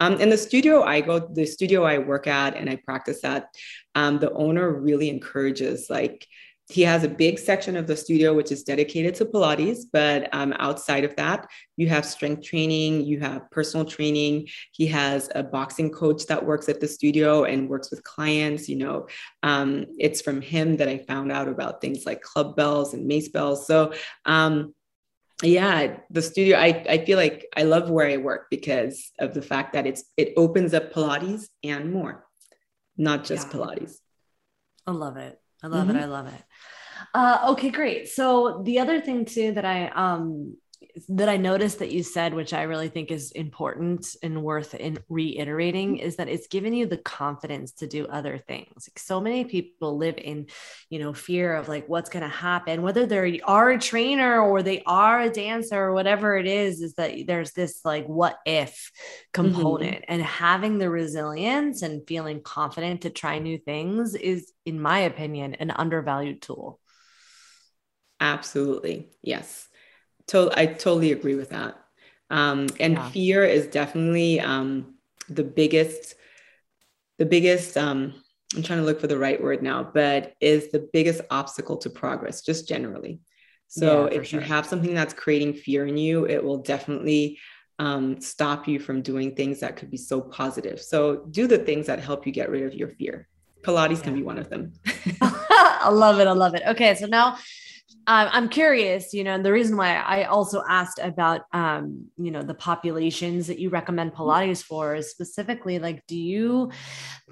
[0.00, 3.46] Um, in the studio I go, the studio I work at and I practice at,
[3.94, 6.26] um, the owner really encourages like
[6.68, 10.54] he has a big section of the studio which is dedicated to pilates but um,
[10.58, 14.48] outside of that you have strength training you have personal training.
[14.72, 18.76] He has a boxing coach that works at the studio and works with clients you
[18.76, 19.08] know.
[19.42, 23.28] Um, it's from him that i found out about things like club bells and mace
[23.28, 23.66] bells.
[23.66, 23.92] So
[24.24, 24.74] um,
[25.42, 29.42] yeah the studio I, I feel like i love where i work because of the
[29.42, 32.24] fact that it's it opens up pilates and more
[32.96, 33.54] not just yeah.
[33.54, 33.96] pilates.
[34.86, 35.96] I love it i love mm-hmm.
[35.96, 36.42] it i love it
[37.14, 40.56] uh, okay great so the other thing too that i um
[41.08, 44.98] that I noticed that you said, which I really think is important and worth in
[45.08, 48.88] reiterating, is that it's given you the confidence to do other things.
[48.88, 50.46] Like so many people live in,
[50.90, 54.62] you know, fear of like what's going to happen, whether they are a trainer or
[54.62, 58.90] they are a dancer or whatever it is, is that there's this like what if
[59.32, 60.12] component mm-hmm.
[60.12, 65.54] and having the resilience and feeling confident to try new things is, in my opinion,
[65.54, 66.80] an undervalued tool.
[68.20, 69.10] Absolutely.
[69.22, 69.68] Yes.
[70.28, 71.76] To- I totally agree with that.
[72.30, 73.10] Um, and yeah.
[73.10, 74.94] fear is definitely um,
[75.28, 76.14] the biggest,
[77.18, 78.14] the biggest, um,
[78.56, 81.90] I'm trying to look for the right word now, but is the biggest obstacle to
[81.90, 83.20] progress, just generally.
[83.68, 84.40] So yeah, if sure.
[84.40, 87.38] you have something that's creating fear in you, it will definitely
[87.78, 90.80] um, stop you from doing things that could be so positive.
[90.80, 93.28] So do the things that help you get rid of your fear.
[93.62, 94.02] Pilates yeah.
[94.02, 94.72] can be one of them.
[95.20, 96.26] I love it.
[96.26, 96.62] I love it.
[96.68, 96.94] Okay.
[96.94, 97.38] So now
[98.06, 102.30] um, I'm curious, you know, and the reason why I also asked about, um, you
[102.30, 106.70] know, the populations that you recommend Pilates for is specifically like, do you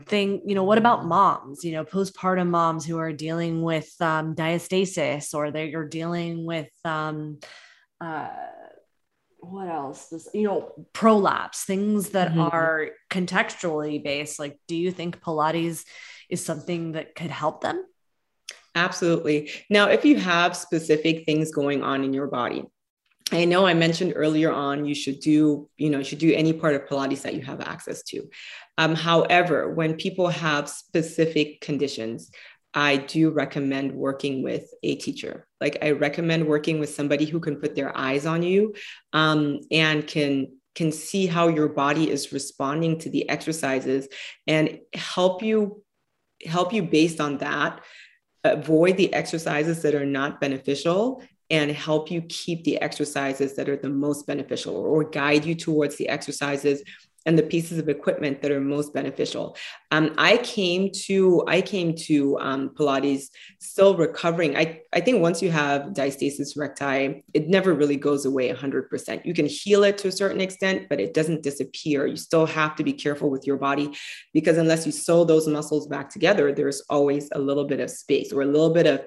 [0.06, 4.35] think, you know, what about moms, you know, postpartum moms who are dealing with um,
[4.35, 7.38] diastasis or they're dealing with, um,
[8.00, 8.28] uh,
[9.40, 10.06] what else?
[10.06, 12.40] This, you know, prolapse, things that mm-hmm.
[12.40, 14.38] are contextually based.
[14.38, 15.85] Like, do you think Pilates
[16.30, 17.85] is something that could help them?
[18.74, 19.50] Absolutely.
[19.68, 22.64] Now, if you have specific things going on in your body,
[23.30, 26.52] I know I mentioned earlier on you should do, you know, you should do any
[26.52, 28.28] part of Pilates that you have access to.
[28.78, 32.30] Um, however, when people have specific conditions,
[32.74, 35.46] I do recommend working with a teacher.
[35.61, 38.74] Like I recommend working with somebody who can put their eyes on you
[39.12, 44.08] um, and can can see how your body is responding to the exercises
[44.46, 45.82] and help you
[46.46, 47.80] help you based on that
[48.44, 53.76] avoid the exercises that are not beneficial and help you keep the exercises that are
[53.76, 56.83] the most beneficial or guide you towards the exercises
[57.26, 59.56] and the pieces of equipment that are most beneficial.
[59.90, 63.26] Um, I came to I came to um, Pilates
[63.61, 64.56] still recovering.
[64.56, 69.24] I, I think once you have diastasis recti, it never really goes away 100%.
[69.24, 72.06] You can heal it to a certain extent, but it doesn't disappear.
[72.06, 73.96] You still have to be careful with your body
[74.32, 78.32] because unless you sew those muscles back together, there's always a little bit of space
[78.32, 79.04] or a little bit of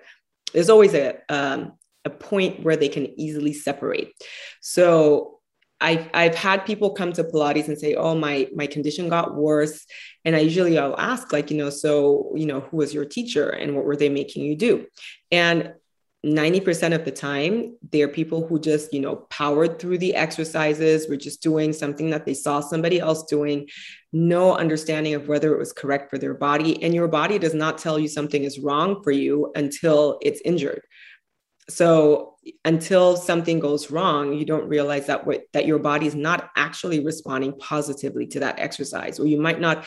[0.54, 1.73] there's always a um,
[2.06, 4.13] a point where they can easily separate.
[4.62, 5.35] So
[5.82, 9.86] I've, I've had people come to Pilates and say, oh, my, my condition got worse.
[10.24, 13.50] And I usually I'll ask like, you know, so, you know, who was your teacher
[13.50, 14.88] and what were they making you do?
[15.32, 15.74] And
[16.26, 21.18] 90% of the time, they're people who just, you know, powered through the exercises, were
[21.18, 23.68] just doing something that they saw somebody else doing,
[24.12, 26.82] no understanding of whether it was correct for their body.
[26.82, 30.82] And your body does not tell you something is wrong for you until it's injured
[31.70, 36.51] so until something goes wrong you don't realize that what that your body is not
[36.55, 39.86] actually responding positively to that exercise or you might not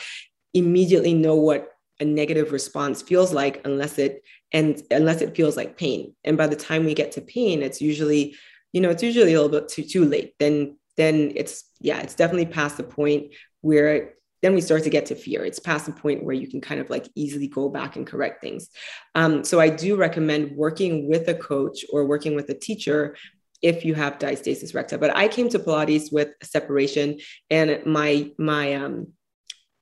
[0.53, 1.69] immediately know what
[1.99, 6.15] a negative response feels like unless it and unless it feels like pain.
[6.23, 8.35] And by the time we get to pain it's usually
[8.73, 10.33] you know it's usually a little bit too too late.
[10.39, 15.05] Then then it's yeah it's definitely past the point where then we start to get
[15.07, 15.43] to fear.
[15.45, 18.41] It's past the point where you can kind of like easily go back and correct
[18.41, 18.69] things.
[19.15, 23.15] Um, so I do recommend working with a coach or working with a teacher
[23.61, 24.97] if you have diastasis recti.
[24.97, 29.07] But I came to Pilates with separation, and my my um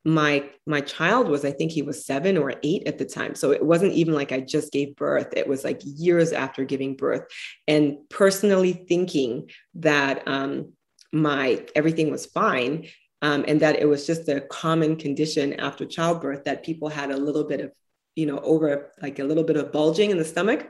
[0.04, 3.36] my my child was I think he was seven or eight at the time.
[3.36, 5.34] So it wasn't even like I just gave birth.
[5.36, 7.26] It was like years after giving birth,
[7.68, 10.74] and personally thinking that um
[11.14, 12.88] my everything was fine
[13.22, 17.18] um, and that it was just a common condition after childbirth that people had a
[17.18, 17.72] little bit of,
[18.16, 20.70] you know, over like a little bit of bulging in the stomach.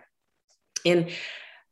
[0.86, 1.10] And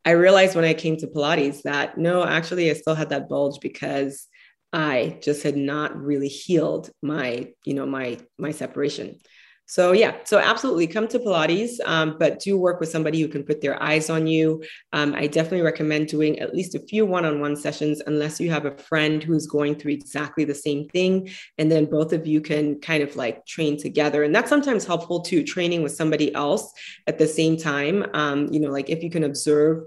[0.04, 3.60] I realized when I came to Pilates that no, actually, I still had that bulge
[3.62, 4.28] because
[4.74, 9.20] I just had not really healed my, you know, my my separation.
[9.68, 13.44] So yeah, so absolutely come to Pilates, um, but do work with somebody who can
[13.44, 14.64] put their eyes on you.
[14.94, 18.78] Um, I definitely recommend doing at least a few one-on-one sessions, unless you have a
[18.78, 23.02] friend who's going through exactly the same thing, and then both of you can kind
[23.02, 24.24] of like train together.
[24.24, 26.72] And that's sometimes helpful too, training with somebody else
[27.08, 28.06] at the same time.
[28.14, 29.86] Um, you know, like if you can observe.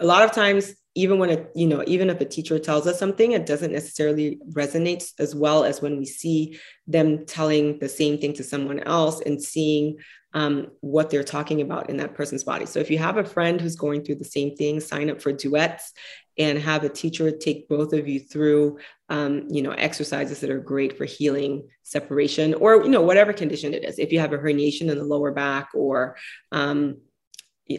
[0.00, 2.98] A lot of times even when it you know even if a teacher tells us
[2.98, 8.18] something it doesn't necessarily resonate as well as when we see them telling the same
[8.18, 9.96] thing to someone else and seeing
[10.34, 12.66] um, what they're talking about in that person's body.
[12.66, 15.32] So if you have a friend who's going through the same thing sign up for
[15.32, 15.92] duets
[16.36, 18.78] and have a teacher take both of you through
[19.08, 23.74] um, you know exercises that are great for healing separation or you know whatever condition
[23.74, 23.98] it is.
[23.98, 26.16] If you have a herniation in the lower back or
[26.50, 26.96] um,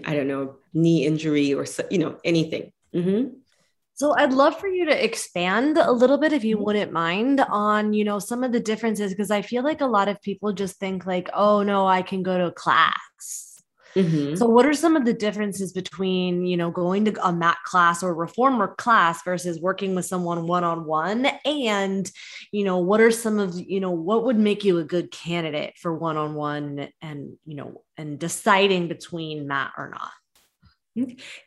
[0.06, 3.28] i don't know knee injury or you know anything mm-hmm.
[3.98, 6.66] So I'd love for you to expand a little bit if you mm-hmm.
[6.66, 10.10] wouldn't mind on, you know, some of the differences because I feel like a lot
[10.10, 13.46] of people just think like, "Oh no, I can go to a class."
[13.96, 14.36] Mm-hmm.
[14.36, 18.04] So what are some of the differences between, you know, going to a mat class
[18.04, 22.12] or reformer class versus working with someone one-on-one and,
[22.52, 25.76] you know, what are some of, you know, what would make you a good candidate
[25.78, 30.12] for one-on-one and, you know, and deciding between mat or not?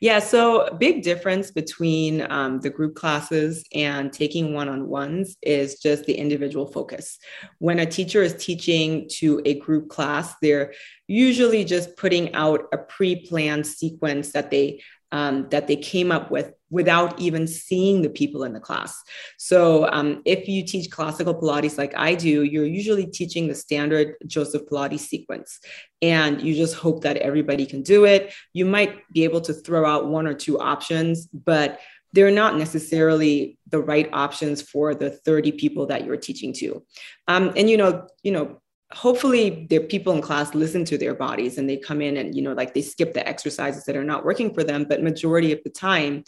[0.00, 5.80] Yeah, so big difference between um, the group classes and taking one on ones is
[5.80, 7.18] just the individual focus.
[7.58, 10.74] When a teacher is teaching to a group class, they're
[11.06, 14.82] usually just putting out a pre planned sequence that they
[15.12, 19.02] um, that they came up with without even seeing the people in the class.
[19.38, 24.16] So, um, if you teach classical Pilates like I do, you're usually teaching the standard
[24.26, 25.60] Joseph Pilates sequence,
[26.02, 28.34] and you just hope that everybody can do it.
[28.52, 31.80] You might be able to throw out one or two options, but
[32.12, 36.82] they're not necessarily the right options for the 30 people that you're teaching to.
[37.26, 38.60] Um, and you know, you know,
[38.92, 42.40] hopefully the people in class listen to their bodies and they come in and you
[42.40, 44.86] know like they skip the exercises that are not working for them.
[44.88, 46.24] But majority of the time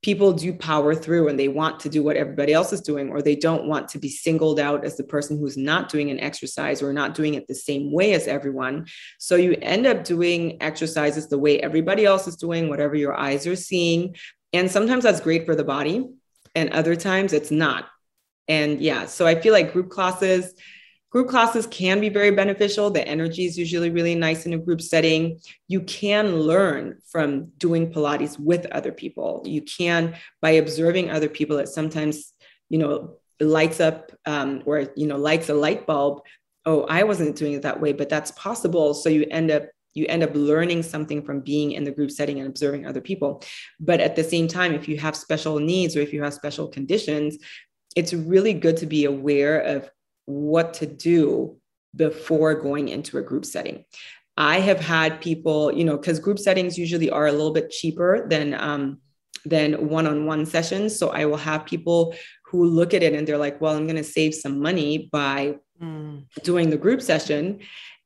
[0.00, 3.20] people do power through and they want to do what everybody else is doing or
[3.20, 6.82] they don't want to be singled out as the person who's not doing an exercise
[6.82, 8.86] or not doing it the same way as everyone.
[9.18, 13.44] So you end up doing exercises the way everybody else is doing whatever your eyes
[13.48, 14.14] are seeing.
[14.52, 16.08] And sometimes that's great for the body
[16.54, 17.86] and other times it's not.
[18.46, 20.54] And yeah so i feel like group classes
[21.10, 22.90] Group classes can be very beneficial.
[22.90, 25.40] The energy is usually really nice in a group setting.
[25.66, 29.42] You can learn from doing Pilates with other people.
[29.46, 32.34] You can, by observing other people, it sometimes,
[32.68, 36.20] you know, lights up um, or, you know, lights a light bulb.
[36.66, 38.92] Oh, I wasn't doing it that way, but that's possible.
[38.92, 42.38] So you end up you end up learning something from being in the group setting
[42.38, 43.42] and observing other people.
[43.80, 46.68] But at the same time, if you have special needs or if you have special
[46.68, 47.38] conditions,
[47.96, 49.90] it's really good to be aware of
[50.28, 51.56] what to do
[51.96, 53.84] before going into a group setting.
[54.36, 58.28] I have had people, you know, because group settings usually are a little bit cheaper
[58.28, 58.98] than um,
[59.44, 60.96] than one-on-one sessions.
[60.96, 62.14] So I will have people
[62.44, 65.56] who look at it and they're like, "Well, I'm going to save some money by
[65.82, 66.24] mm.
[66.44, 67.60] doing the group session."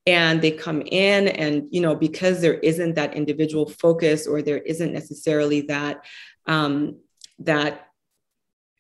[0.07, 4.59] And they come in, and you know, because there isn't that individual focus, or there
[4.59, 6.05] isn't necessarily that
[6.47, 6.99] um,
[7.41, 7.89] that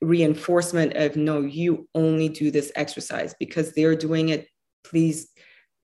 [0.02, 4.48] reinforcement of no you only do this exercise because they're doing it
[4.82, 5.28] please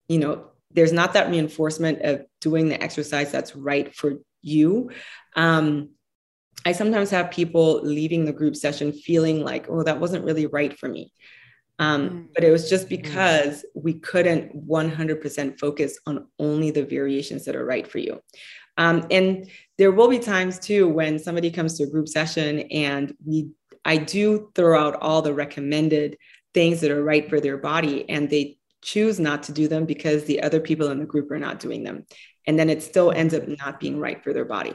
[0.08, 4.90] you know there's not that reinforcement of doing the exercise that's right for you
[5.36, 5.90] um,
[6.66, 10.78] i sometimes have people leaving the group session feeling like oh that wasn't really right
[10.78, 11.12] for me
[11.80, 12.26] um, mm.
[12.34, 12.90] but it was just mm.
[12.90, 18.20] because we couldn't 100% focus on only the variations that are right for you
[18.78, 23.14] um, and there will be times too when somebody comes to a group session and
[23.24, 23.48] we
[23.88, 26.18] I do throw out all the recommended
[26.52, 30.24] things that are right for their body and they choose not to do them because
[30.24, 32.04] the other people in the group are not doing them.
[32.46, 34.74] And then it still ends up not being right for their body.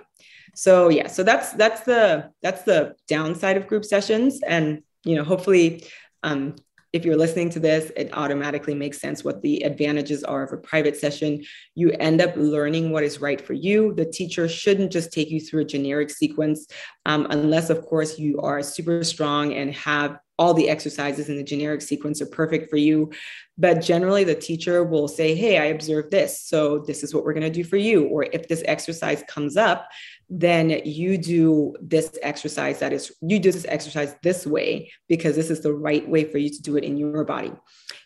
[0.56, 4.42] So yeah, so that's that's the that's the downside of group sessions.
[4.46, 5.86] And you know, hopefully
[6.24, 6.56] um,
[6.94, 10.58] if you're listening to this, it automatically makes sense what the advantages are of a
[10.58, 11.44] private session.
[11.74, 13.96] You end up learning what is right for you.
[13.96, 16.68] The teacher shouldn't just take you through a generic sequence,
[17.08, 21.44] um, unless, of course, you are super strong and have all the exercises in the
[21.44, 23.12] generic sequence are perfect for you.
[23.58, 26.42] But generally, the teacher will say, Hey, I observed this.
[26.42, 28.08] So this is what we're going to do for you.
[28.08, 29.88] Or if this exercise comes up,
[30.30, 35.52] then you do this exercise that is, you do this exercise this way because this
[35.52, 37.52] is the right way for you to do it in your body.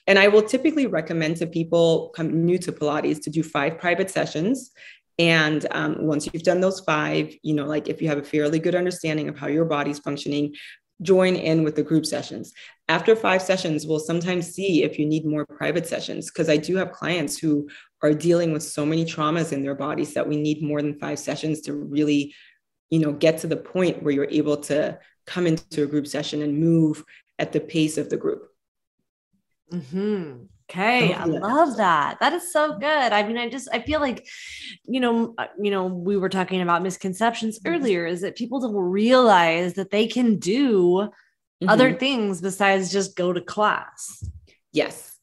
[0.08, 4.10] And I will typically recommend to people come new to Pilates to do five private
[4.10, 4.72] sessions.
[5.20, 8.60] And um, once you've done those five, you know, like if you have a fairly
[8.60, 10.56] good understanding of how your body's functioning,
[11.02, 12.54] join in with the group sessions.
[12.88, 16.76] After five sessions, we'll sometimes see if you need more private sessions because I do
[16.78, 17.70] have clients who
[18.02, 21.20] are dealing with so many traumas in their bodies that we need more than five
[21.20, 22.34] sessions to really,
[22.90, 26.42] you know, get to the point where you're able to come into a group session
[26.42, 27.04] and move
[27.38, 28.48] at the pace of the group.
[29.72, 30.46] Mm-hmm.
[30.70, 32.20] Okay, I love that.
[32.20, 33.14] That is so good.
[33.14, 34.28] I mean, I just I feel like,
[34.84, 37.74] you know, uh, you know, we were talking about misconceptions mm-hmm.
[37.74, 38.06] earlier.
[38.06, 41.10] Is that people don't realize that they can do
[41.62, 41.70] mm-hmm.
[41.70, 44.30] other things besides just go to class.
[44.74, 45.18] Yes,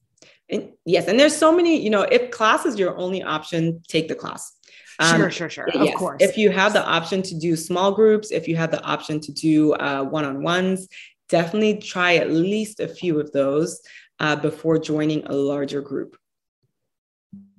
[0.48, 1.78] and yes, and there's so many.
[1.78, 4.50] You know, if class is your only option, take the class.
[4.98, 5.68] Um, sure, sure, sure.
[5.74, 5.92] Yes.
[5.92, 6.22] Of course.
[6.22, 9.32] If you have the option to do small groups, if you have the option to
[9.32, 10.88] do uh, one-on-ones,
[11.28, 13.80] definitely try at least a few of those
[14.24, 16.16] uh, before joining a larger group.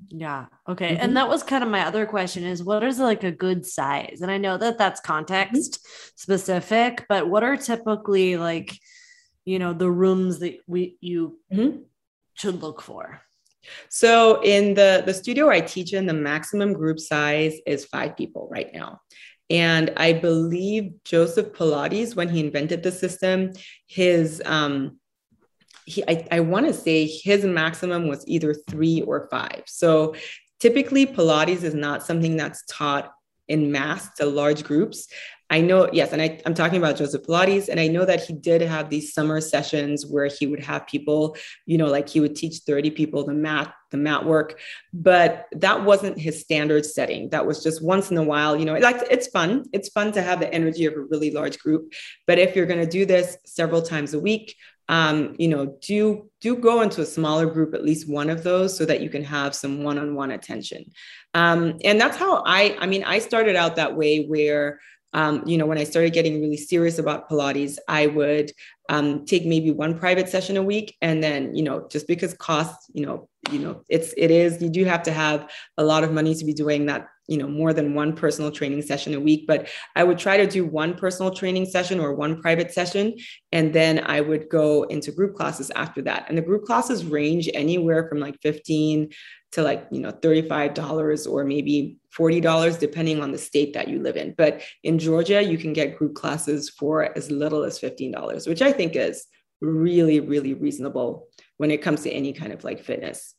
[0.10, 0.46] Yeah.
[0.68, 0.94] Okay.
[0.94, 1.04] Mm-hmm.
[1.04, 4.20] And that was kind of my other question is what is like a good size?
[4.22, 6.12] And I know that that's context mm-hmm.
[6.16, 8.76] specific, but what are typically like,
[9.46, 11.82] you know, the rooms that we you mm-hmm.
[12.34, 13.22] should look for?
[13.90, 18.48] So in the the studio I teach in, the maximum group size is five people
[18.50, 19.02] right now.
[19.52, 23.52] And I believe Joseph Pilates, when he invented the system,
[23.86, 25.00] his um,
[25.86, 29.64] he I, I want to say his maximum was either three or five.
[29.68, 30.16] So
[30.60, 33.12] typically Pilates is not something that's taught
[33.48, 35.08] in mass to large groups.
[35.52, 38.34] I know, yes, and I, am talking about Joseph Pilates, and I know that he
[38.34, 42.36] did have these summer sessions where he would have people, you know, like he would
[42.36, 44.60] teach 30 people the mat, the mat work,
[44.92, 47.30] but that wasn't his standard setting.
[47.30, 49.66] That was just once in a while, you know, like it's fun.
[49.72, 51.94] It's fun to have the energy of a really large group.
[52.26, 54.56] But if you're going to do this several times a week,
[54.88, 58.78] um, you know, do do go into a smaller group, at least one of those,
[58.78, 60.86] so that you can have some one-on-one attention.
[61.34, 64.80] Um, and that's how I, I mean, I started out that way where,
[65.14, 68.52] um, you know, when I started getting really serious about Pilates, I would
[68.90, 72.86] um, take maybe one private session a week, and then, you know, just because costs,
[72.94, 76.12] you know, you know, it's it is you do have to have a lot of
[76.12, 79.46] money to be doing that you know more than one personal training session a week.
[79.48, 83.16] But i would try to do one personal training session or one private session
[83.52, 86.26] and then i would go into group classes after that.
[86.28, 89.10] And the group classes range anywhere from like 15
[89.54, 94.18] to like you know $35 or maybe $40 depending on the state that you live
[94.18, 94.34] in.
[94.38, 98.72] But in georgia you can get group classes for as little as $15 which i
[98.72, 99.26] think is
[99.62, 101.28] really really reasonable
[101.58, 103.35] when it comes to any kind of like fitness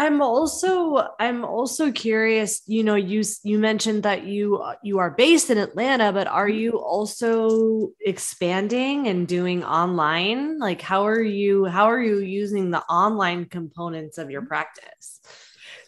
[0.00, 5.50] I'm also I'm also curious, you know, you you mentioned that you you are based
[5.50, 10.58] in Atlanta, but are you also expanding and doing online?
[10.58, 15.20] Like how are you how are you using the online components of your practice?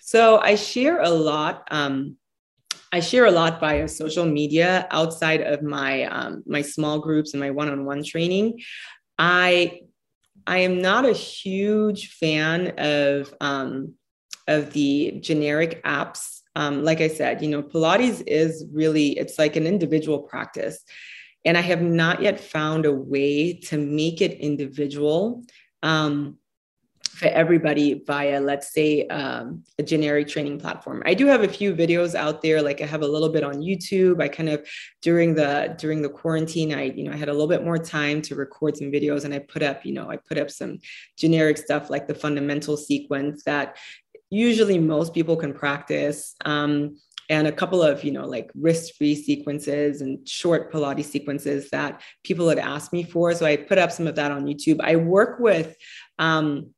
[0.03, 2.19] So I share a lot um
[2.93, 7.41] I share a lot via social media outside of my um, my small groups and
[7.41, 8.61] my one-on-one training.
[9.19, 9.81] I
[10.47, 13.95] I am not a huge fan of um,
[14.49, 16.41] of the generic apps.
[16.55, 20.85] Um, like I said, you know, Pilates is really it's like an individual practice,
[21.45, 25.45] and I have not yet found a way to make it individual.
[25.83, 26.39] Um,
[27.23, 31.75] for everybody via let's say um, a generic training platform i do have a few
[31.75, 34.67] videos out there like i have a little bit on youtube i kind of
[35.03, 38.23] during the during the quarantine i you know i had a little bit more time
[38.23, 40.79] to record some videos and i put up you know i put up some
[41.19, 43.77] generic stuff like the fundamental sequence that
[44.33, 46.97] usually most people can practice um,
[47.29, 52.01] and a couple of you know like wrist free sequences and short pilates sequences that
[52.25, 54.97] people had asked me for so i put up some of that on youtube i
[54.97, 55.77] work with
[56.19, 56.71] um,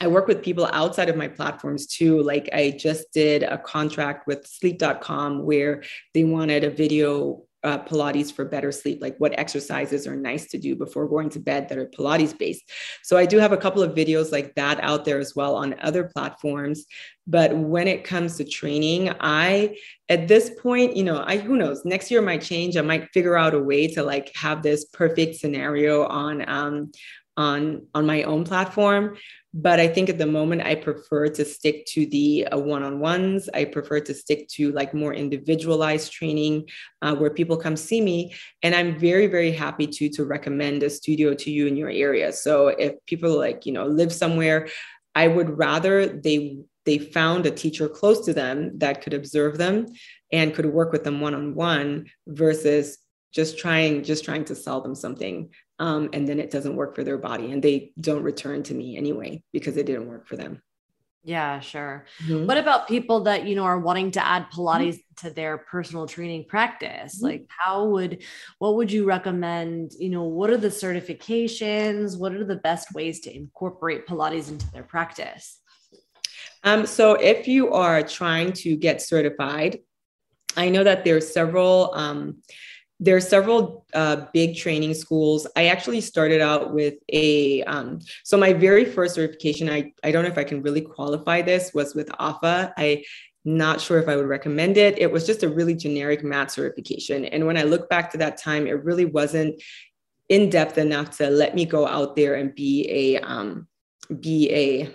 [0.00, 2.22] I work with people outside of my platforms too.
[2.22, 5.82] Like I just did a contract with sleep.com where
[6.14, 10.58] they wanted a video uh, Pilates for better sleep, like what exercises are nice to
[10.58, 12.70] do before going to bed that are Pilates based.
[13.02, 15.74] So I do have a couple of videos like that out there as well on
[15.80, 16.86] other platforms.
[17.26, 19.76] But when it comes to training, I
[20.08, 22.76] at this point, you know, I who knows, next year might change.
[22.76, 26.92] I might figure out a way to like have this perfect scenario on um,
[27.38, 29.16] on on my own platform
[29.54, 33.48] but i think at the moment i prefer to stick to the uh, one-on-ones.
[33.54, 36.68] I prefer to stick to like more individualized training
[37.00, 40.90] uh, where people come see me and i'm very very happy to to recommend a
[40.90, 42.32] studio to you in your area.
[42.32, 44.68] So if people like you know live somewhere
[45.14, 49.86] i would rather they they found a teacher close to them that could observe them
[50.32, 52.98] and could work with them one-on-one versus
[53.32, 57.04] just trying just trying to sell them something um, and then it doesn't work for
[57.04, 60.62] their body and they don't return to me anyway because it didn't work for them
[61.24, 62.46] yeah sure mm-hmm.
[62.46, 64.60] what about people that you know are wanting to add mm-hmm.
[64.60, 65.26] pilates mm-hmm.
[65.28, 67.26] to their personal training practice mm-hmm.
[67.26, 68.22] like how would
[68.58, 73.20] what would you recommend you know what are the certifications what are the best ways
[73.20, 75.60] to incorporate pilates into their practice
[76.64, 79.78] um, so if you are trying to get certified
[80.56, 82.36] i know that there's several um,
[83.00, 85.46] there are several uh, big training schools.
[85.56, 90.24] I actually started out with a, um, so my very first certification, I, I don't
[90.24, 92.74] know if I can really qualify this, was with AFA.
[92.76, 93.04] I
[93.44, 94.98] not sure if I would recommend it.
[94.98, 97.24] It was just a really generic mat certification.
[97.24, 99.62] And when I look back to that time, it really wasn't
[100.28, 103.68] in depth enough to let me go out there and be a, um,
[104.20, 104.94] be a,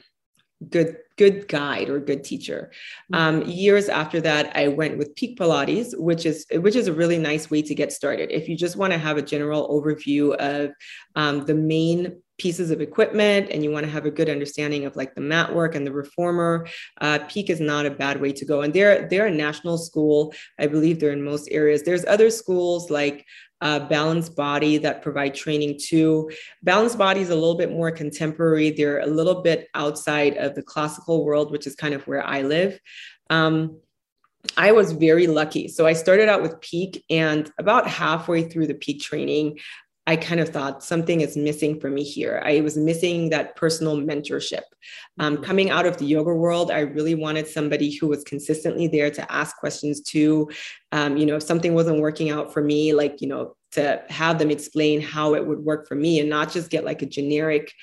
[0.70, 2.72] good good guide or good teacher.
[3.12, 3.16] Mm-hmm.
[3.16, 7.18] Um, years after that, I went with Peak Pilates, which is which is a really
[7.18, 8.32] nice way to get started.
[8.32, 10.72] If you just want to have a general overview of
[11.16, 14.96] um, the main pieces of equipment and you want to have a good understanding of
[14.96, 16.68] like the mat work and the reformer
[17.00, 20.34] uh, peak is not a bad way to go and they're they're a national school
[20.60, 23.24] i believe they're in most areas there's other schools like
[23.64, 26.30] uh, Balanced Body that provide training too.
[26.62, 28.72] Balanced Body is a little bit more contemporary.
[28.72, 32.42] They're a little bit outside of the classical world, which is kind of where I
[32.42, 32.78] live.
[33.30, 33.80] Um,
[34.58, 35.70] I was very lucky.
[35.70, 39.60] So I started out with peak, and about halfway through the peak training,
[40.06, 42.42] I kind of thought something is missing for me here.
[42.46, 44.64] I was missing that personal mentorship.
[45.18, 45.44] Um, mm-hmm.
[45.44, 49.32] coming out of the yoga world, I really wanted somebody who was consistently there to
[49.32, 50.50] ask questions to.
[50.92, 54.40] Um, you know, if something wasn't working out for me, like, you know, to have
[54.40, 57.74] them explain how it would work for me and not just get like a generic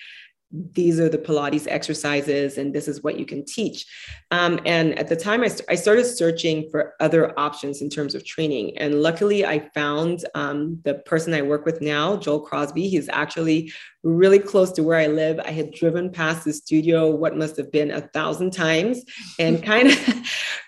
[0.53, 3.87] these are the Pilates exercises and this is what you can teach.
[4.33, 8.17] Um, and at the time, I, st- I, started searching for other options in terms
[8.17, 8.77] of training.
[8.77, 12.89] And luckily, I found um, the person I work with now, Joel Crosby.
[12.89, 13.73] He's actually
[14.03, 15.39] really close to where I live.
[15.39, 19.05] I had driven past the studio, what must have been a thousand times,
[19.39, 19.99] and kind of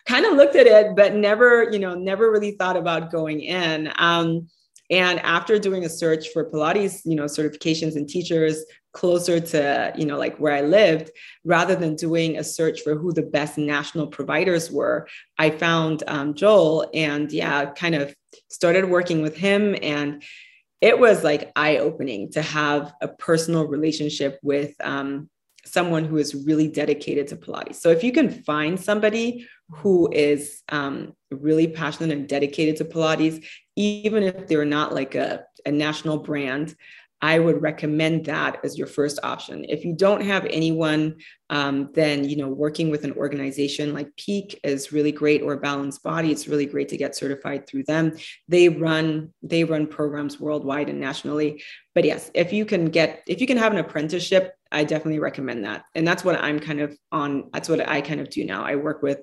[0.06, 3.92] kind of looked at it, but never, you know, never really thought about going in.
[3.96, 4.48] Um,
[4.90, 8.62] and after doing a search for Pilates, you know, certifications and teachers,
[8.93, 11.11] closer to you know like where i lived
[11.45, 16.34] rather than doing a search for who the best national providers were i found um,
[16.34, 18.14] joel and yeah kind of
[18.49, 19.76] started working with him.
[19.82, 20.22] And
[20.80, 25.28] it was like eye-opening to have a personal relationship with um,
[25.64, 27.76] someone who is really dedicated to pilates.
[27.76, 33.45] So if you can find somebody who is um, really passionate and dedicated to pilates
[33.76, 36.74] even if they're not like a, a national brand
[37.22, 39.64] I would recommend that as your first option.
[39.68, 41.18] If you don't have anyone,
[41.50, 46.02] um, then you know working with an organization like Peak is really great, or Balanced
[46.02, 46.32] Body.
[46.32, 48.16] It's really great to get certified through them.
[48.48, 51.62] They run they run programs worldwide and nationally.
[51.94, 55.64] But yes, if you can get if you can have an apprenticeship, I definitely recommend
[55.64, 55.84] that.
[55.94, 57.50] And that's what I'm kind of on.
[57.52, 58.64] That's what I kind of do now.
[58.64, 59.20] I work with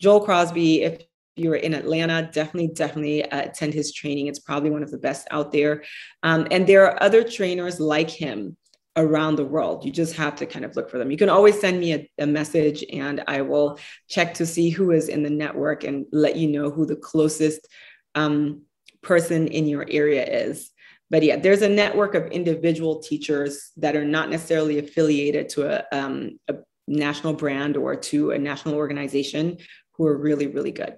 [0.00, 0.82] Joel Crosby.
[0.82, 1.02] If
[1.36, 4.26] you're in Atlanta, definitely, definitely uh, attend his training.
[4.26, 5.84] It's probably one of the best out there.
[6.22, 8.56] Um, and there are other trainers like him
[8.96, 9.84] around the world.
[9.84, 11.10] You just have to kind of look for them.
[11.10, 13.78] You can always send me a, a, message and I will
[14.08, 17.66] check to see who is in the network and let you know who the closest
[18.14, 18.62] um,
[19.02, 20.70] person in your area is.
[21.08, 25.84] But yeah, there's a network of individual teachers that are not necessarily affiliated to a,
[25.96, 26.56] um, a
[26.86, 29.58] national brand or to a national organization
[29.92, 30.96] who are really, really good.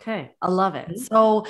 [0.00, 0.32] Okay.
[0.40, 0.88] I love it.
[0.88, 1.14] Mm-hmm.
[1.14, 1.46] So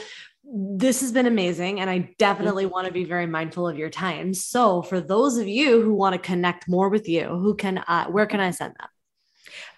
[0.48, 2.72] this has been amazing and i definitely mm-hmm.
[2.72, 6.12] want to be very mindful of your time so for those of you who want
[6.12, 8.88] to connect more with you who can uh, where can i send them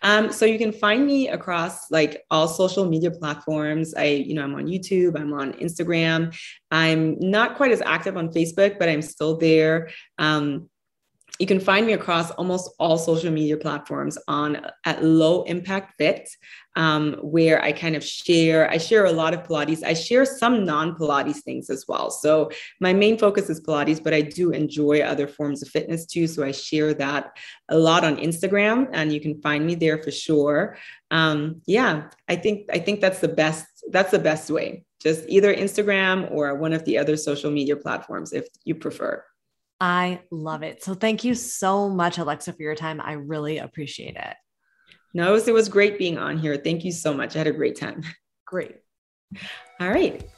[0.03, 3.95] um, so you can find me across like all social media platforms.
[3.95, 6.37] I, you know, I'm on YouTube, I'm on Instagram.
[6.71, 9.91] I'm not quite as active on Facebook, but I'm still there.
[10.19, 10.71] Um,
[11.39, 16.29] you can find me across almost all social media platforms on at low impact fit
[16.77, 19.85] um, where i kind of share i share a lot of pilates.
[19.85, 22.11] I share some non-pilates things as well.
[22.11, 26.27] So my main focus is pilates but i do enjoy other forms of fitness too.
[26.27, 27.37] So i share that
[27.69, 30.77] a lot on instagram and you can find me there for sure.
[31.11, 34.85] Um, yeah i think i think that's the best that's the best way.
[35.01, 39.25] Just either instagram or one of the other social media platforms if you prefer
[39.81, 40.83] I love it.
[40.83, 43.01] So thank you so much, Alexa, for your time.
[43.01, 44.35] I really appreciate it.
[45.15, 46.57] No, it was great being on here.
[46.57, 47.35] Thank you so much.
[47.35, 48.03] I had a great time.
[48.47, 48.77] Great.
[49.81, 50.29] All right.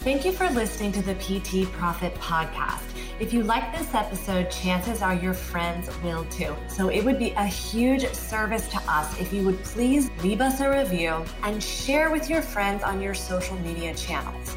[0.00, 2.82] Thank you for listening to the PT Profit Podcast.
[3.20, 6.56] If you like this episode, chances are your friends will too.
[6.66, 10.60] So it would be a huge service to us if you would please leave us
[10.60, 14.56] a review and share with your friends on your social media channels.